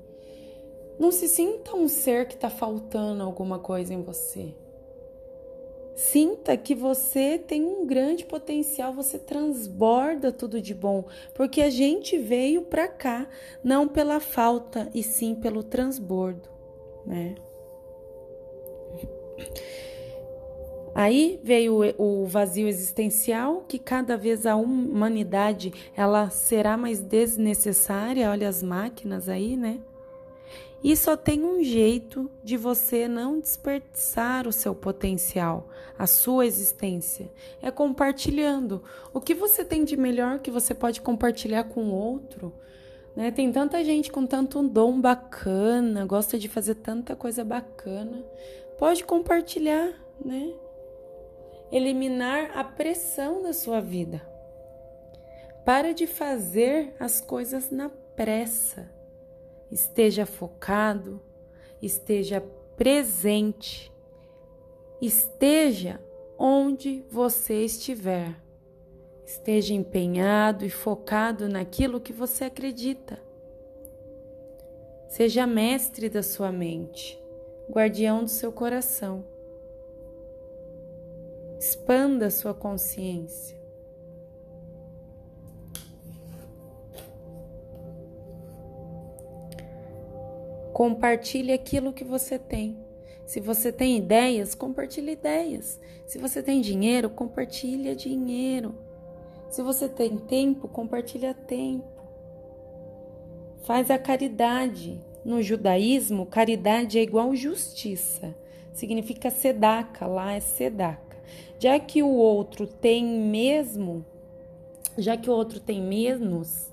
Não 0.96 1.10
se 1.10 1.26
sinta 1.26 1.74
um 1.74 1.88
ser 1.88 2.28
que 2.28 2.36
está 2.36 2.48
faltando 2.48 3.24
alguma 3.24 3.58
coisa 3.58 3.92
em 3.92 4.02
você. 4.02 4.54
Sinta 5.98 6.56
que 6.56 6.76
você 6.76 7.36
tem 7.40 7.60
um 7.64 7.84
grande 7.84 8.24
potencial, 8.24 8.92
você 8.92 9.18
transborda 9.18 10.30
tudo 10.30 10.62
de 10.62 10.72
bom, 10.72 11.04
porque 11.34 11.60
a 11.60 11.70
gente 11.70 12.16
veio 12.16 12.62
para 12.62 12.86
cá 12.86 13.26
não 13.64 13.88
pela 13.88 14.20
falta 14.20 14.88
e 14.94 15.02
sim 15.02 15.34
pelo 15.34 15.60
transbordo, 15.60 16.48
né? 17.04 17.34
Aí 20.94 21.40
veio 21.42 21.80
o 21.98 22.24
vazio 22.26 22.68
existencial, 22.68 23.64
que 23.66 23.76
cada 23.76 24.16
vez 24.16 24.46
a 24.46 24.54
humanidade 24.54 25.72
ela 25.96 26.30
será 26.30 26.76
mais 26.76 27.00
desnecessária, 27.00 28.30
olha 28.30 28.48
as 28.48 28.62
máquinas 28.62 29.28
aí, 29.28 29.56
né? 29.56 29.80
E 30.82 30.96
só 30.96 31.16
tem 31.16 31.44
um 31.44 31.62
jeito 31.62 32.30
de 32.44 32.56
você 32.56 33.08
não 33.08 33.40
desperdiçar 33.40 34.46
o 34.46 34.52
seu 34.52 34.74
potencial, 34.74 35.68
a 35.98 36.06
sua 36.06 36.46
existência. 36.46 37.30
É 37.60 37.70
compartilhando. 37.70 38.82
O 39.12 39.20
que 39.20 39.34
você 39.34 39.64
tem 39.64 39.84
de 39.84 39.96
melhor 39.96 40.38
que 40.38 40.50
você 40.50 40.72
pode 40.74 41.00
compartilhar 41.00 41.64
com 41.64 41.90
outro. 41.90 42.52
Né? 43.16 43.32
Tem 43.32 43.50
tanta 43.50 43.82
gente 43.82 44.12
com 44.12 44.24
tanto 44.24 44.62
dom 44.68 45.00
bacana, 45.00 46.06
gosta 46.06 46.38
de 46.38 46.48
fazer 46.48 46.76
tanta 46.76 47.16
coisa 47.16 47.44
bacana. 47.44 48.24
Pode 48.78 49.04
compartilhar, 49.04 49.92
né? 50.24 50.52
Eliminar 51.72 52.56
a 52.56 52.62
pressão 52.62 53.42
da 53.42 53.52
sua 53.52 53.80
vida. 53.80 54.22
Para 55.64 55.92
de 55.92 56.06
fazer 56.06 56.94
as 57.00 57.20
coisas 57.20 57.70
na 57.72 57.90
pressa. 58.14 58.97
Esteja 59.70 60.24
focado, 60.24 61.20
esteja 61.82 62.40
presente, 62.76 63.92
esteja 65.00 66.00
onde 66.38 67.04
você 67.10 67.64
estiver. 67.64 68.34
Esteja 69.26 69.74
empenhado 69.74 70.64
e 70.64 70.70
focado 70.70 71.48
naquilo 71.48 72.00
que 72.00 72.14
você 72.14 72.44
acredita. 72.44 73.20
Seja 75.08 75.46
mestre 75.46 76.08
da 76.08 76.22
sua 76.22 76.50
mente, 76.50 77.22
guardião 77.70 78.24
do 78.24 78.30
seu 78.30 78.50
coração. 78.50 79.24
Expanda 81.58 82.30
sua 82.30 82.54
consciência. 82.54 83.57
Compartilhe 90.78 91.52
aquilo 91.52 91.92
que 91.92 92.04
você 92.04 92.38
tem. 92.38 92.78
Se 93.26 93.40
você 93.40 93.72
tem 93.72 93.96
ideias, 93.96 94.54
compartilhe 94.54 95.10
ideias. 95.10 95.80
Se 96.06 96.18
você 96.18 96.40
tem 96.40 96.60
dinheiro, 96.60 97.10
compartilhe 97.10 97.96
dinheiro. 97.96 98.76
Se 99.50 99.60
você 99.60 99.88
tem 99.88 100.16
tempo, 100.16 100.68
compartilha 100.68 101.34
tempo. 101.34 102.00
Faz 103.64 103.90
a 103.90 103.98
caridade. 103.98 105.04
No 105.24 105.42
judaísmo, 105.42 106.24
caridade 106.24 106.96
é 106.96 107.02
igual 107.02 107.34
justiça. 107.34 108.32
Significa 108.72 109.30
sedaca, 109.30 110.06
lá 110.06 110.34
é 110.34 110.38
sedaca. 110.38 111.20
Já 111.58 111.76
que 111.80 112.04
o 112.04 112.14
outro 112.14 112.68
tem 112.68 113.04
mesmo, 113.04 114.06
já 114.96 115.16
que 115.16 115.28
o 115.28 115.32
outro 115.32 115.58
tem 115.58 115.82
menos 115.82 116.70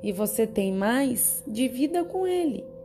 e 0.00 0.12
você 0.12 0.46
tem 0.46 0.72
mais, 0.72 1.42
divida 1.44 2.04
com 2.04 2.24
ele. 2.24 2.77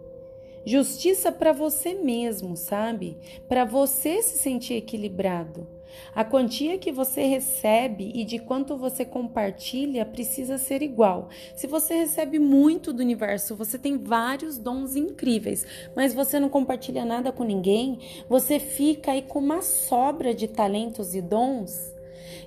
Justiça 0.66 1.32
para 1.32 1.52
você 1.52 1.94
mesmo, 1.94 2.56
sabe? 2.56 3.18
Para 3.48 3.66
você 3.66 4.22
se 4.22 4.38
sentir 4.38 4.76
equilibrado. 4.76 5.68
A 6.16 6.24
quantia 6.24 6.78
que 6.78 6.92
você 6.92 7.26
recebe 7.26 8.12
e 8.16 8.24
de 8.24 8.40
quanto 8.40 8.78
você 8.78 9.04
compartilha 9.04 10.06
precisa 10.06 10.58
ser 10.58 10.82
igual. 10.82 11.30
Se 11.56 11.68
você 11.68 11.96
recebe 11.96 12.40
muito 12.40 12.94
do 12.94 13.02
universo, 13.02 13.56
você 13.56 13.78
tem 13.78 13.98
vários 13.98 14.58
dons 14.58 14.96
incríveis, 14.96 15.66
mas 15.96 16.14
você 16.14 16.40
não 16.40 16.50
compartilha 16.50 17.06
nada 17.06 17.32
com 17.32 17.44
ninguém, 17.44 18.00
você 18.28 18.60
fica 18.60 19.12
aí 19.12 19.22
com 19.22 19.40
uma 19.40 19.62
sobra 19.62 20.34
de 20.34 20.48
talentos 20.48 21.14
e 21.14 21.22
dons. 21.22 21.94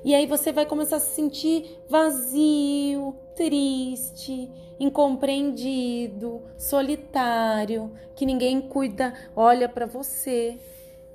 E 0.05 0.15
aí 0.15 0.27
você 0.27 0.53
vai 0.53 0.65
começar 0.67 0.97
a 0.97 1.01
se 1.01 1.15
sentir 1.15 1.81
vazio, 1.89 3.15
triste, 3.35 4.49
incompreendido, 4.79 6.43
solitário, 6.59 7.93
que 8.15 8.27
ninguém 8.27 8.61
cuida, 8.61 9.15
olha 9.35 9.69
para 9.69 9.87
você. 9.87 10.59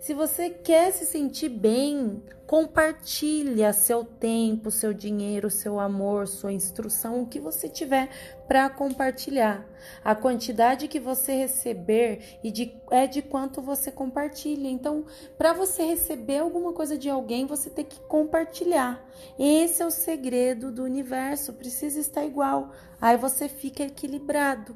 Se 0.01 0.15
você 0.15 0.49
quer 0.49 0.91
se 0.91 1.05
sentir 1.05 1.47
bem, 1.47 2.23
compartilha 2.47 3.71
seu 3.71 4.03
tempo, 4.03 4.71
seu 4.71 4.95
dinheiro, 4.95 5.47
seu 5.47 5.79
amor, 5.79 6.27
sua 6.27 6.51
instrução, 6.51 7.21
o 7.21 7.27
que 7.27 7.39
você 7.39 7.69
tiver 7.69 8.09
para 8.47 8.67
compartilhar. 8.67 9.63
A 10.03 10.15
quantidade 10.15 10.87
que 10.87 10.99
você 10.99 11.33
receber 11.35 12.39
e 12.43 12.49
de, 12.49 12.75
é 12.89 13.05
de 13.05 13.21
quanto 13.21 13.61
você 13.61 13.91
compartilha. 13.91 14.67
Então, 14.67 15.05
para 15.37 15.53
você 15.53 15.83
receber 15.83 16.39
alguma 16.39 16.73
coisa 16.73 16.97
de 16.97 17.07
alguém, 17.07 17.45
você 17.45 17.69
tem 17.69 17.85
que 17.85 17.99
compartilhar. 17.99 19.07
Esse 19.37 19.83
é 19.83 19.85
o 19.85 19.91
segredo 19.91 20.71
do 20.71 20.83
universo, 20.83 21.53
precisa 21.53 21.99
estar 21.99 22.25
igual. 22.25 22.71
Aí 22.99 23.17
você 23.17 23.47
fica 23.47 23.83
equilibrado. 23.83 24.75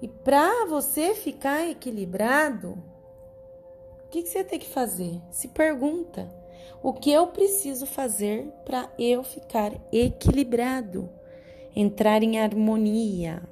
E 0.00 0.06
para 0.06 0.64
você 0.66 1.12
ficar 1.12 1.68
equilibrado, 1.68 2.91
que, 4.12 4.22
que 4.22 4.28
você 4.28 4.44
tem 4.44 4.58
que 4.58 4.68
fazer? 4.68 5.18
Se 5.30 5.48
pergunta: 5.48 6.30
o 6.82 6.92
que 6.92 7.10
eu 7.10 7.28
preciso 7.28 7.86
fazer 7.86 8.46
para 8.62 8.92
eu 8.98 9.24
ficar 9.24 9.72
equilibrado, 9.90 11.08
entrar 11.74 12.22
em 12.22 12.38
harmonia? 12.38 13.42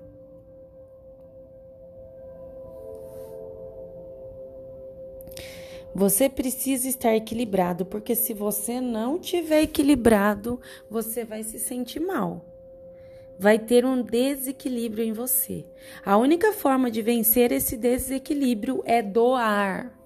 Você 5.92 6.29
precisa 6.29 6.87
estar 6.88 7.16
equilibrado, 7.16 7.85
porque 7.85 8.14
se 8.14 8.33
você 8.33 8.81
não 8.81 9.18
tiver 9.18 9.62
equilibrado, 9.62 10.61
você 10.88 11.25
vai 11.25 11.42
se 11.42 11.59
sentir 11.59 11.99
mal. 11.99 12.44
Vai 13.37 13.59
ter 13.59 13.85
um 13.87 14.03
desequilíbrio 14.03 15.05
em 15.05 15.12
você. 15.12 15.64
A 16.05 16.16
única 16.16 16.53
forma 16.53 16.90
de 16.90 17.01
vencer 17.01 17.51
esse 17.51 17.77
desequilíbrio 17.77 18.83
é 18.85 19.03
doar. 19.03 19.99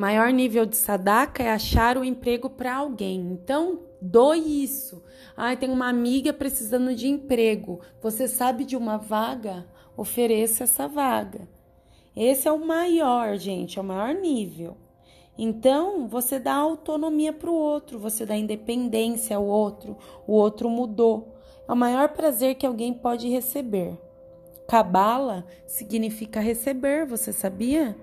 Maior 0.00 0.32
nível 0.32 0.64
de 0.64 0.78
sadaka 0.78 1.42
é 1.42 1.50
achar 1.50 1.98
o 1.98 2.04
emprego 2.06 2.48
para 2.48 2.74
alguém. 2.74 3.20
Então, 3.20 3.80
doe 4.00 4.64
isso. 4.64 5.04
Ah, 5.36 5.54
tem 5.54 5.68
uma 5.68 5.90
amiga 5.90 6.32
precisando 6.32 6.94
de 6.94 7.06
emprego. 7.06 7.80
Você 8.00 8.26
sabe 8.26 8.64
de 8.64 8.78
uma 8.78 8.96
vaga? 8.96 9.66
Ofereça 9.94 10.64
essa 10.64 10.88
vaga. 10.88 11.46
Esse 12.16 12.48
é 12.48 12.50
o 12.50 12.66
maior, 12.66 13.36
gente, 13.36 13.78
é 13.78 13.82
o 13.82 13.84
maior 13.84 14.14
nível. 14.14 14.74
Então, 15.36 16.08
você 16.08 16.38
dá 16.38 16.54
autonomia 16.54 17.34
para 17.34 17.50
o 17.50 17.54
outro, 17.54 17.98
você 17.98 18.24
dá 18.24 18.34
independência 18.34 19.36
ao 19.36 19.44
outro, 19.44 19.98
o 20.26 20.32
outro 20.32 20.70
mudou. 20.70 21.36
É 21.68 21.72
o 21.74 21.76
maior 21.76 22.08
prazer 22.08 22.54
que 22.54 22.64
alguém 22.64 22.94
pode 22.94 23.28
receber. 23.28 23.98
Cabala 24.66 25.44
significa 25.66 26.40
receber, 26.40 27.04
você 27.04 27.34
sabia? 27.34 27.94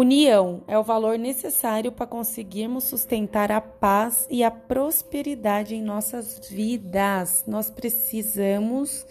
União 0.00 0.62
é 0.68 0.78
o 0.78 0.84
valor 0.84 1.18
necessário 1.18 1.90
para 1.90 2.06
conseguirmos 2.06 2.84
sustentar 2.84 3.50
a 3.50 3.60
paz 3.60 4.28
e 4.30 4.44
a 4.44 4.50
prosperidade 4.50 5.74
em 5.74 5.82
nossas 5.82 6.38
vidas. 6.48 7.42
Nós 7.48 7.68
precisamos 7.68 9.04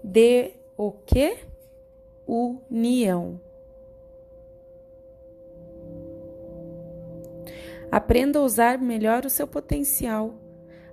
de 0.00 0.52
o 0.76 0.92
quê? 0.92 1.38
União. 2.24 3.40
Aprenda 7.90 8.38
a 8.38 8.42
usar 8.42 8.78
melhor 8.78 9.26
o 9.26 9.30
seu 9.30 9.48
potencial. 9.48 10.34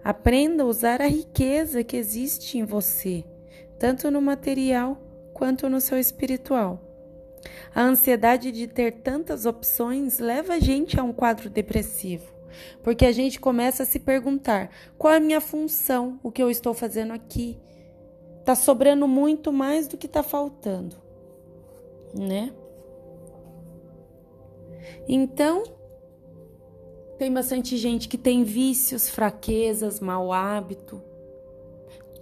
Aprenda 0.03 0.63
a 0.63 0.65
usar 0.65 1.03
a 1.03 1.07
riqueza 1.07 1.83
que 1.83 1.95
existe 1.95 2.57
em 2.57 2.63
você, 2.63 3.23
tanto 3.77 4.09
no 4.09 4.23
material 4.23 4.97
quanto 5.35 5.69
no 5.69 5.79
seu 5.79 5.99
espiritual. 5.99 6.84
A 7.73 7.81
ansiedade 7.81 8.51
de 8.51 8.67
ter 8.67 8.93
tantas 9.01 9.45
opções 9.45 10.19
leva 10.19 10.53
a 10.53 10.59
gente 10.59 10.99
a 10.99 11.03
um 11.03 11.13
quadro 11.13 11.49
depressivo, 11.49 12.33
porque 12.81 13.05
a 13.05 13.11
gente 13.11 13.39
começa 13.39 13.83
a 13.83 13.85
se 13.85 13.99
perguntar: 13.99 14.69
qual 14.97 15.13
é 15.13 15.17
a 15.17 15.21
minha 15.21 15.41
função, 15.41 16.19
o 16.23 16.31
que 16.31 16.41
eu 16.41 16.49
estou 16.49 16.73
fazendo 16.73 17.13
aqui? 17.13 17.57
Tá 18.43 18.55
sobrando 18.55 19.07
muito 19.07 19.51
mais 19.51 19.87
do 19.87 19.97
que 19.97 20.07
tá 20.07 20.21
faltando, 20.21 20.95
né? 22.13 22.53
Então, 25.07 25.63
tem 27.17 27.33
bastante 27.33 27.77
gente 27.77 28.07
que 28.07 28.17
tem 28.17 28.43
vícios, 28.43 29.09
fraquezas, 29.09 29.99
mau 29.99 30.31
hábito. 30.33 31.01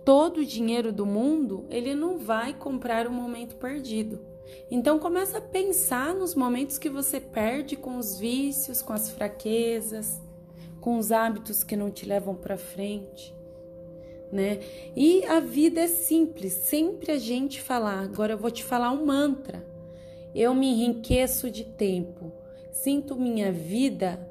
Todo 0.05 0.41
o 0.41 0.45
dinheiro 0.45 0.91
do 0.91 1.05
mundo, 1.05 1.65
ele 1.69 1.95
não 1.95 2.17
vai 2.17 2.53
comprar 2.53 3.07
o 3.07 3.11
momento 3.11 3.55
perdido. 3.55 4.32
Então 4.69 4.99
começa 4.99 5.37
a 5.37 5.41
pensar 5.41 6.13
nos 6.13 6.35
momentos 6.35 6.77
que 6.77 6.89
você 6.89 7.19
perde 7.19 7.75
com 7.75 7.97
os 7.97 8.17
vícios, 8.17 8.81
com 8.81 8.93
as 8.93 9.09
fraquezas, 9.09 10.21
com 10.81 10.97
os 10.97 11.11
hábitos 11.11 11.63
que 11.63 11.75
não 11.75 11.89
te 11.89 12.05
levam 12.05 12.35
para 12.35 12.57
frente, 12.57 13.33
né? 14.31 14.59
E 14.95 15.23
a 15.25 15.39
vida 15.39 15.81
é 15.81 15.87
simples, 15.87 16.53
sempre 16.53 17.11
a 17.11 17.17
gente 17.17 17.61
falar. 17.61 17.99
Agora 17.99 18.33
eu 18.33 18.37
vou 18.37 18.51
te 18.51 18.63
falar 18.63 18.91
um 18.91 19.05
mantra. 19.05 19.65
Eu 20.33 20.53
me 20.53 20.67
enriqueço 20.67 21.49
de 21.49 21.63
tempo. 21.63 22.31
Sinto 22.71 23.15
minha 23.15 23.51
vida, 23.51 24.27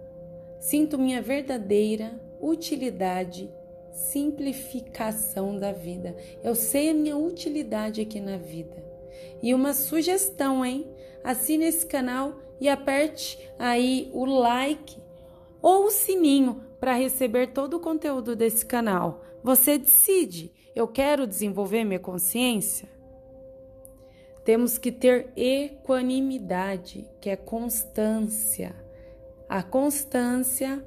sinto 0.58 0.98
minha 0.98 1.22
verdadeira 1.22 2.20
utilidade, 2.42 3.48
simplificação 3.92 5.56
da 5.56 5.70
vida. 5.72 6.16
Eu 6.42 6.56
sei 6.56 6.90
a 6.90 6.94
minha 6.94 7.16
utilidade 7.16 8.00
aqui 8.00 8.20
na 8.20 8.36
vida. 8.36 8.91
E 9.42 9.54
uma 9.54 9.72
sugestão, 9.72 10.64
hein? 10.64 10.86
Assine 11.24 11.66
esse 11.66 11.86
canal 11.86 12.40
e 12.60 12.68
aperte 12.68 13.38
aí 13.58 14.10
o 14.12 14.24
like 14.24 15.00
ou 15.60 15.86
o 15.86 15.90
sininho 15.90 16.62
para 16.80 16.94
receber 16.94 17.48
todo 17.48 17.74
o 17.74 17.80
conteúdo 17.80 18.34
desse 18.34 18.66
canal. 18.66 19.22
Você 19.42 19.78
decide. 19.78 20.52
Eu 20.74 20.88
quero 20.88 21.26
desenvolver 21.26 21.84
minha 21.84 22.00
consciência? 22.00 22.88
Temos 24.44 24.78
que 24.78 24.90
ter 24.90 25.28
equanimidade, 25.36 27.08
que 27.20 27.30
é 27.30 27.36
constância. 27.36 28.74
A 29.48 29.62
constância 29.62 30.84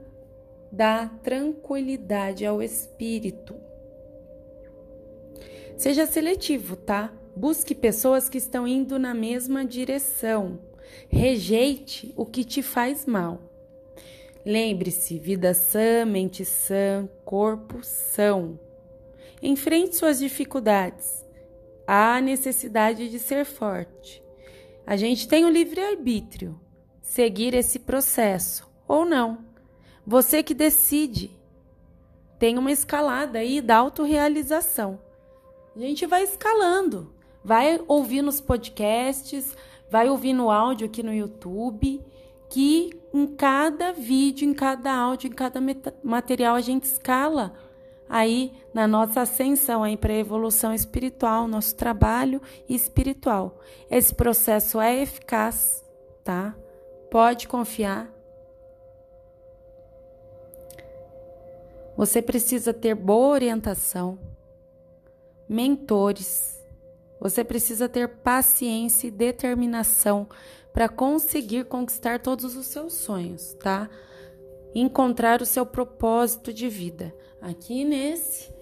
dá 0.71 1.07
tranquilidade 1.23 2.45
ao 2.45 2.61
espírito. 2.61 3.55
Seja 5.77 6.05
seletivo, 6.05 6.75
tá? 6.75 7.13
Busque 7.35 7.75
pessoas 7.75 8.29
que 8.29 8.37
estão 8.37 8.67
indo 8.67 8.97
na 8.97 9.13
mesma 9.13 9.65
direção. 9.65 10.59
Rejeite 11.09 12.13
o 12.15 12.25
que 12.25 12.43
te 12.43 12.61
faz 12.61 13.05
mal. 13.05 13.41
Lembre-se: 14.45 15.19
vida 15.19 15.53
sã, 15.53 16.05
mente 16.05 16.45
sã, 16.45 17.09
corpo 17.25 17.83
são. 17.83 18.59
Enfrente 19.41 19.95
suas 19.95 20.19
dificuldades. 20.19 21.25
Há 21.85 22.21
necessidade 22.21 23.09
de 23.09 23.19
ser 23.19 23.43
forte. 23.43 24.23
A 24.87 24.95
gente 24.95 25.27
tem 25.27 25.45
o 25.45 25.49
livre-arbítrio, 25.49 26.59
seguir 27.01 27.53
esse 27.53 27.79
processo 27.79 28.69
ou 28.87 29.03
não. 29.03 29.43
Você 30.05 30.41
que 30.43 30.53
decide. 30.53 31.31
Tem 32.37 32.57
uma 32.57 32.71
escalada 32.71 33.39
aí 33.39 33.61
da 33.61 33.77
autorrealização. 33.77 34.99
A 35.75 35.79
gente 35.79 36.05
vai 36.05 36.23
escalando, 36.23 37.14
vai 37.45 37.79
ouvir 37.87 38.23
nos 38.23 38.41
podcasts, 38.41 39.55
vai 39.87 40.09
ouvir 40.09 40.33
no 40.33 40.49
áudio 40.49 40.87
aqui 40.87 41.03
no 41.03 41.13
YouTube, 41.13 42.03
que 42.49 42.99
em 43.13 43.27
cada 43.27 43.93
vídeo, 43.93 44.49
em 44.49 44.53
cada 44.53 44.91
áudio, 44.91 45.27
em 45.27 45.31
cada 45.31 45.59
material 46.03 46.55
a 46.55 46.61
gente 46.61 46.85
escala 46.85 47.53
aí 48.09 48.51
na 48.73 48.87
nossa 48.87 49.21
ascensão 49.21 49.83
aí 49.83 49.95
para 49.95 50.11
a 50.11 50.17
evolução 50.17 50.73
espiritual, 50.73 51.47
nosso 51.47 51.75
trabalho 51.75 52.41
espiritual. 52.67 53.59
Esse 53.91 54.15
processo 54.15 54.81
é 54.81 55.03
eficaz, 55.03 55.85
tá? 56.23 56.55
Pode 57.11 57.47
confiar. 57.47 58.11
Você 61.95 62.23
precisa 62.23 62.73
ter 62.73 62.95
boa 62.95 63.27
orientação 63.27 64.17
mentores. 65.47 66.54
Você 67.25 67.43
precisa 67.43 67.89
ter 67.89 68.07
paciência 68.07 69.07
e 69.07 69.11
determinação 69.11 70.27
para 70.71 70.87
conseguir 70.87 71.65
conquistar 71.65 72.19
todos 72.19 72.55
os 72.55 72.67
seus 72.67 72.93
sonhos, 72.93 73.55
tá? 73.55 73.89
Encontrar 74.75 75.41
o 75.41 75.45
seu 75.45 75.65
propósito 75.65 76.53
de 76.53 76.69
vida. 76.69 77.11
Aqui 77.41 77.83
nesse 77.83 78.53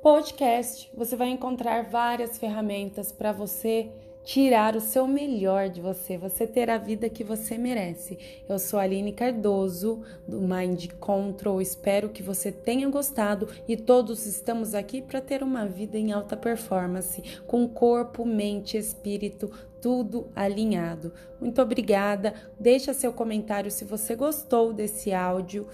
podcast, 0.00 0.90
você 0.96 1.16
vai 1.16 1.28
encontrar 1.28 1.90
várias 1.90 2.38
ferramentas 2.38 3.12
para 3.12 3.30
você 3.30 3.92
tirar 4.28 4.76
o 4.76 4.80
seu 4.82 5.06
melhor 5.06 5.70
de 5.70 5.80
você, 5.80 6.18
você 6.18 6.46
ter 6.46 6.68
a 6.68 6.76
vida 6.76 7.08
que 7.08 7.24
você 7.24 7.56
merece. 7.56 8.18
Eu 8.46 8.58
sou 8.58 8.78
Aline 8.78 9.10
Cardoso, 9.10 10.02
do 10.26 10.38
Mind 10.42 10.88
Control. 11.00 11.62
Espero 11.62 12.10
que 12.10 12.22
você 12.22 12.52
tenha 12.52 12.86
gostado 12.90 13.48
e 13.66 13.74
todos 13.74 14.26
estamos 14.26 14.74
aqui 14.74 15.00
para 15.00 15.22
ter 15.22 15.42
uma 15.42 15.64
vida 15.64 15.96
em 15.96 16.12
alta 16.12 16.36
performance, 16.36 17.22
com 17.46 17.66
corpo, 17.66 18.26
mente, 18.26 18.76
espírito, 18.76 19.50
tudo 19.80 20.28
alinhado. 20.36 21.10
Muito 21.40 21.62
obrigada. 21.62 22.34
Deixa 22.60 22.92
seu 22.92 23.14
comentário 23.14 23.70
se 23.70 23.86
você 23.86 24.14
gostou 24.14 24.74
desse 24.74 25.10
áudio. 25.10 25.66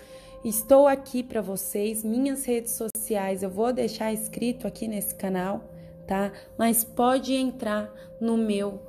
Estou 0.45 0.87
aqui 0.87 1.25
para 1.25 1.43
vocês, 1.43 2.05
minhas 2.05 2.45
redes 2.45 2.75
sociais 2.75 3.43
eu 3.43 3.51
vou 3.51 3.73
deixar 3.73 4.13
escrito 4.13 4.65
aqui 4.69 4.87
nesse 4.87 5.13
canal 5.13 5.74
tá? 6.07 6.33
Mas 6.59 6.85
pode 6.85 7.35
entrar 7.35 7.93
no 8.21 8.37
meu 8.37 8.81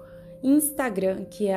Instagram, 0.44 1.26
que 1.26 1.48
é 1.48 1.56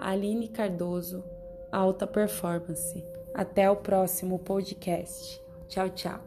Aline 0.00 0.48
Cardoso 0.48 1.24
Alta 1.72 2.06
Performance. 2.06 3.04
Até 3.34 3.70
o 3.70 3.76
próximo 3.76 4.38
podcast. 4.38 5.40
Tchau, 5.68 5.88
tchau. 5.90 6.20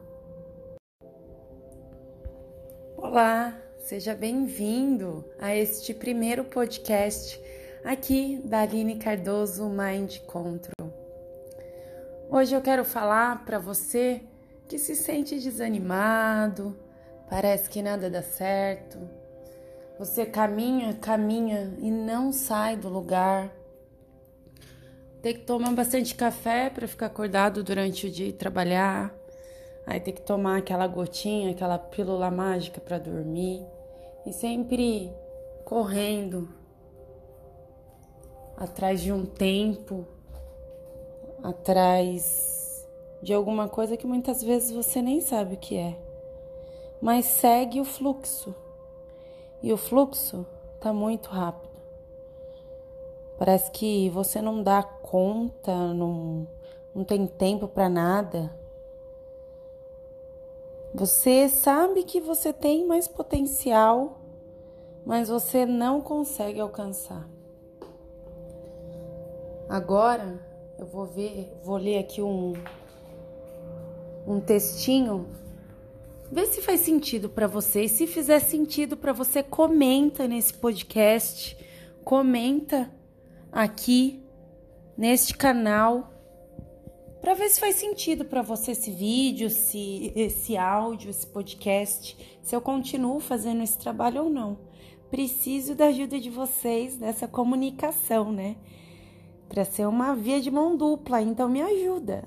Olá, 2.98 3.60
seja 3.80 4.14
bem-vindo 4.16 5.26
a 5.40 5.56
este 5.56 5.94
primeiro 5.94 6.46
podcast 6.46 7.42
aqui 7.84 8.40
da 8.46 8.62
Aline 8.62 8.98
Cardoso 8.98 9.68
Mind 9.70 10.20
Control. 10.20 10.94
Hoje 12.30 12.56
eu 12.56 12.62
quero 12.62 12.86
falar 12.86 13.44
para 13.44 13.60
você 13.60 14.22
que 14.68 14.78
se 14.78 14.96
sente 14.96 15.38
desanimado, 15.40 16.78
Parece 17.32 17.70
que 17.70 17.82
nada 17.82 18.10
dá 18.10 18.22
certo. 18.22 19.00
Você 19.98 20.26
caminha, 20.26 20.94
caminha 20.96 21.74
e 21.80 21.90
não 21.90 22.34
sai 22.34 22.76
do 22.76 22.90
lugar. 22.90 23.50
Tem 25.22 25.36
que 25.36 25.46
tomar 25.46 25.72
bastante 25.72 26.14
café 26.14 26.70
para 26.70 26.86
ficar 26.90 27.06
acordado 27.06 27.64
durante 27.64 28.06
o 28.06 28.12
dia 28.12 28.28
e 28.28 28.34
trabalhar. 28.34 29.16
Aí 29.88 29.98
tem 30.02 30.14
que 30.14 30.22
tomar 30.22 30.58
aquela 30.58 30.86
gotinha, 30.88 31.52
aquela 31.52 31.80
pílula 31.80 32.30
mágica 32.30 32.82
para 32.82 33.00
dormir. 33.00 33.66
E 34.26 34.34
sempre 34.34 35.10
correndo 35.64 36.50
atrás 38.58 39.00
de 39.00 39.14
um 39.14 39.26
tempo, 39.26 40.06
atrás 41.42 42.86
de 43.24 43.34
alguma 43.34 43.70
coisa 43.70 43.96
que 43.96 44.06
muitas 44.06 44.44
vezes 44.44 44.72
você 44.72 45.02
nem 45.02 45.22
sabe 45.22 45.54
o 45.54 45.58
que 45.58 45.78
é 45.78 46.11
mas 47.02 47.26
segue 47.26 47.82
o 47.82 47.86
fluxo. 47.86 48.54
E 49.62 49.74
o 49.74 49.78
fluxo 49.78 50.46
está 50.76 50.94
muito 50.94 51.30
rápido. 51.30 51.72
Parece 53.38 53.72
que 53.72 54.10
você 54.10 54.42
não 54.42 54.62
dá 54.62 54.84
conta, 54.84 55.94
não, 55.94 56.48
não 56.94 57.04
tem 57.04 57.26
tempo 57.26 57.68
para 57.68 57.90
nada. 57.90 58.56
Você 60.94 61.50
sabe 61.50 62.04
que 62.04 62.22
você 62.22 62.54
tem 62.54 62.86
mais 62.86 63.08
potencial, 63.08 64.20
mas 65.04 65.30
você 65.30 65.66
não 65.66 66.02
consegue 66.02 66.60
alcançar. 66.60 67.28
Agora 69.68 70.40
eu 70.78 70.86
vou 70.86 71.06
ver, 71.06 71.52
vou 71.64 71.78
ler 71.78 71.98
aqui 71.98 72.22
um 72.22 72.54
um 74.28 74.40
textinho 74.40 75.28
Vê 76.32 76.46
se 76.46 76.62
faz 76.62 76.80
sentido 76.80 77.30
para 77.30 77.46
você. 77.46 77.84
E 77.84 77.90
se 77.90 78.08
fizer 78.08 78.40
sentido 78.40 78.96
para 78.96 79.12
você, 79.12 79.44
comenta 79.44 80.28
nesse 80.28 80.54
podcast, 80.54 81.58
comenta 82.04 82.90
aqui 83.52 84.24
neste 84.98 85.36
canal 85.36 86.10
para 87.22 87.34
ver 87.36 87.50
se 87.50 87.60
faz 87.60 87.76
sentido 87.76 88.26
para 88.26 88.42
você 88.42 88.72
esse 88.72 88.90
vídeo, 88.90 89.50
se 89.50 90.12
esse 90.16 90.58
áudio, 90.58 91.12
esse 91.12 91.28
podcast, 91.28 92.18
se 92.42 92.56
eu 92.56 92.62
continuo 92.62 93.20
fazendo 93.20 93.62
esse 93.62 93.78
trabalho 93.78 94.24
ou 94.24 94.30
não. 94.30 94.58
Preciso 95.12 95.76
da 95.76 95.88
ajuda 95.88 96.20
de 96.20 96.30
vocês 96.30 96.98
nessa 96.98 97.28
comunicação, 97.28 98.32
né? 98.32 98.56
Para 99.48 99.66
ser 99.66 99.86
uma 99.86 100.16
via 100.16 100.42
de 100.42 100.50
mão 100.50 100.76
dupla, 100.76 101.22
então 101.22 101.48
me 101.50 101.62
ajuda. 101.62 102.24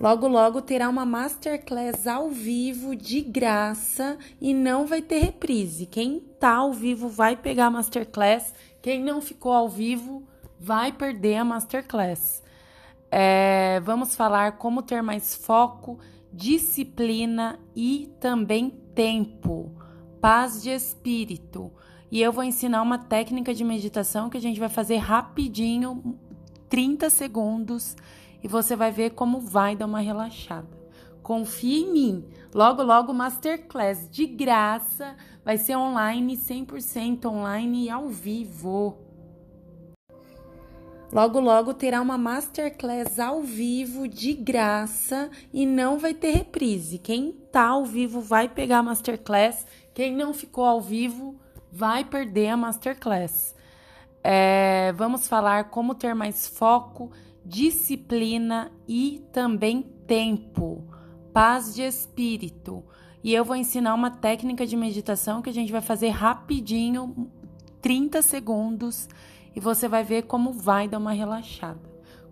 Logo, 0.00 0.28
logo 0.28 0.62
terá 0.62 0.88
uma 0.88 1.04
masterclass 1.04 2.06
ao 2.06 2.30
vivo 2.30 2.94
de 2.94 3.20
graça 3.20 4.16
e 4.40 4.54
não 4.54 4.86
vai 4.86 5.02
ter 5.02 5.18
reprise. 5.18 5.86
Quem 5.86 6.20
tá 6.38 6.54
ao 6.54 6.72
vivo 6.72 7.08
vai 7.08 7.36
pegar 7.36 7.66
a 7.66 7.70
masterclass, 7.70 8.54
quem 8.80 9.02
não 9.02 9.20
ficou 9.20 9.52
ao 9.52 9.68
vivo 9.68 10.22
vai 10.58 10.92
perder 10.92 11.36
a 11.36 11.44
masterclass. 11.44 12.44
É, 13.10 13.80
vamos 13.80 14.14
falar 14.14 14.52
como 14.52 14.82
ter 14.82 15.02
mais 15.02 15.34
foco, 15.34 15.98
disciplina 16.32 17.58
e 17.74 18.08
também 18.20 18.70
tempo, 18.94 19.72
paz 20.20 20.62
de 20.62 20.70
espírito. 20.70 21.72
E 22.08 22.22
eu 22.22 22.32
vou 22.32 22.44
ensinar 22.44 22.82
uma 22.82 22.98
técnica 22.98 23.52
de 23.52 23.64
meditação 23.64 24.30
que 24.30 24.36
a 24.36 24.40
gente 24.40 24.60
vai 24.60 24.68
fazer 24.68 24.96
rapidinho, 24.98 26.16
30 26.68 27.10
segundos 27.10 27.96
e 28.42 28.48
você 28.48 28.76
vai 28.76 28.90
ver 28.90 29.10
como 29.10 29.40
vai 29.40 29.74
dar 29.74 29.86
uma 29.86 30.00
relaxada. 30.00 30.78
Confie 31.22 31.82
em 31.82 31.92
mim. 31.92 32.24
Logo, 32.54 32.82
logo, 32.82 33.12
masterclass 33.12 34.08
de 34.10 34.26
graça. 34.26 35.14
Vai 35.44 35.58
ser 35.58 35.76
online, 35.76 36.36
100% 36.36 37.26
online 37.26 37.84
e 37.84 37.90
ao 37.90 38.08
vivo. 38.08 38.98
Logo, 41.12 41.40
logo 41.40 41.72
terá 41.72 42.02
uma 42.02 42.18
masterclass 42.18 43.18
ao 43.18 43.42
vivo 43.42 44.06
de 44.06 44.34
graça 44.34 45.30
e 45.52 45.64
não 45.64 45.98
vai 45.98 46.12
ter 46.12 46.32
reprise. 46.32 46.98
Quem 46.98 47.32
tá 47.50 47.68
ao 47.68 47.84
vivo 47.84 48.20
vai 48.20 48.48
pegar 48.48 48.78
a 48.78 48.82
masterclass. 48.82 49.66
Quem 49.94 50.14
não 50.14 50.34
ficou 50.34 50.64
ao 50.64 50.80
vivo 50.80 51.36
vai 51.72 52.04
perder 52.04 52.48
a 52.48 52.56
masterclass. 52.56 53.54
É, 54.22 54.92
vamos 54.96 55.26
falar 55.26 55.70
como 55.70 55.94
ter 55.94 56.14
mais 56.14 56.46
foco 56.46 57.10
disciplina 57.48 58.70
e 58.86 59.24
também 59.32 59.82
tempo, 60.06 60.84
paz 61.32 61.74
de 61.74 61.82
espírito. 61.82 62.84
E 63.24 63.32
eu 63.32 63.44
vou 63.44 63.56
ensinar 63.56 63.94
uma 63.94 64.10
técnica 64.10 64.66
de 64.66 64.76
meditação 64.76 65.40
que 65.40 65.50
a 65.50 65.52
gente 65.52 65.72
vai 65.72 65.80
fazer 65.80 66.10
rapidinho, 66.10 67.30
30 67.80 68.20
segundos, 68.20 69.08
e 69.56 69.60
você 69.60 69.88
vai 69.88 70.04
ver 70.04 70.24
como 70.24 70.52
vai 70.52 70.86
dar 70.86 70.98
uma 70.98 71.12
relaxada. 71.12 71.80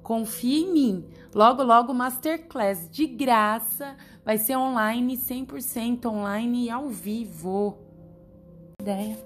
Confie 0.03 0.65
em 0.65 0.73
mim. 0.73 1.05
Logo, 1.35 1.63
logo, 1.63 1.93
masterclass 1.93 2.89
de 2.89 3.07
graça. 3.07 3.97
Vai 4.25 4.39
ser 4.39 4.57
online, 4.57 5.17
100% 5.17 6.07
online 6.07 6.67
e 6.67 6.71
ao 6.71 6.89
vivo. 6.89 7.79
Ideia? 8.81 9.19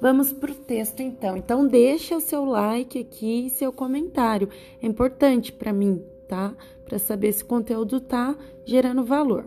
Vamos 0.00 0.32
para 0.32 0.52
o 0.52 0.54
texto 0.54 1.00
então. 1.00 1.36
Então, 1.36 1.66
deixa 1.66 2.16
o 2.16 2.20
seu 2.20 2.44
like 2.44 2.98
aqui 2.98 3.46
e 3.46 3.50
seu 3.50 3.72
comentário. 3.72 4.48
É 4.80 4.86
importante 4.86 5.52
para 5.52 5.72
mim, 5.72 6.04
tá? 6.26 6.54
Para 6.84 6.98
saber 6.98 7.32
se 7.32 7.42
o 7.42 7.46
conteúdo 7.46 8.00
tá 8.00 8.36
gerando 8.64 9.04
valor. 9.04 9.44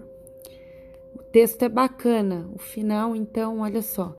O 1.15 1.23
texto 1.23 1.63
é 1.63 1.69
bacana. 1.69 2.47
O 2.53 2.59
final, 2.59 3.15
então, 3.15 3.59
olha 3.59 3.81
só. 3.81 4.11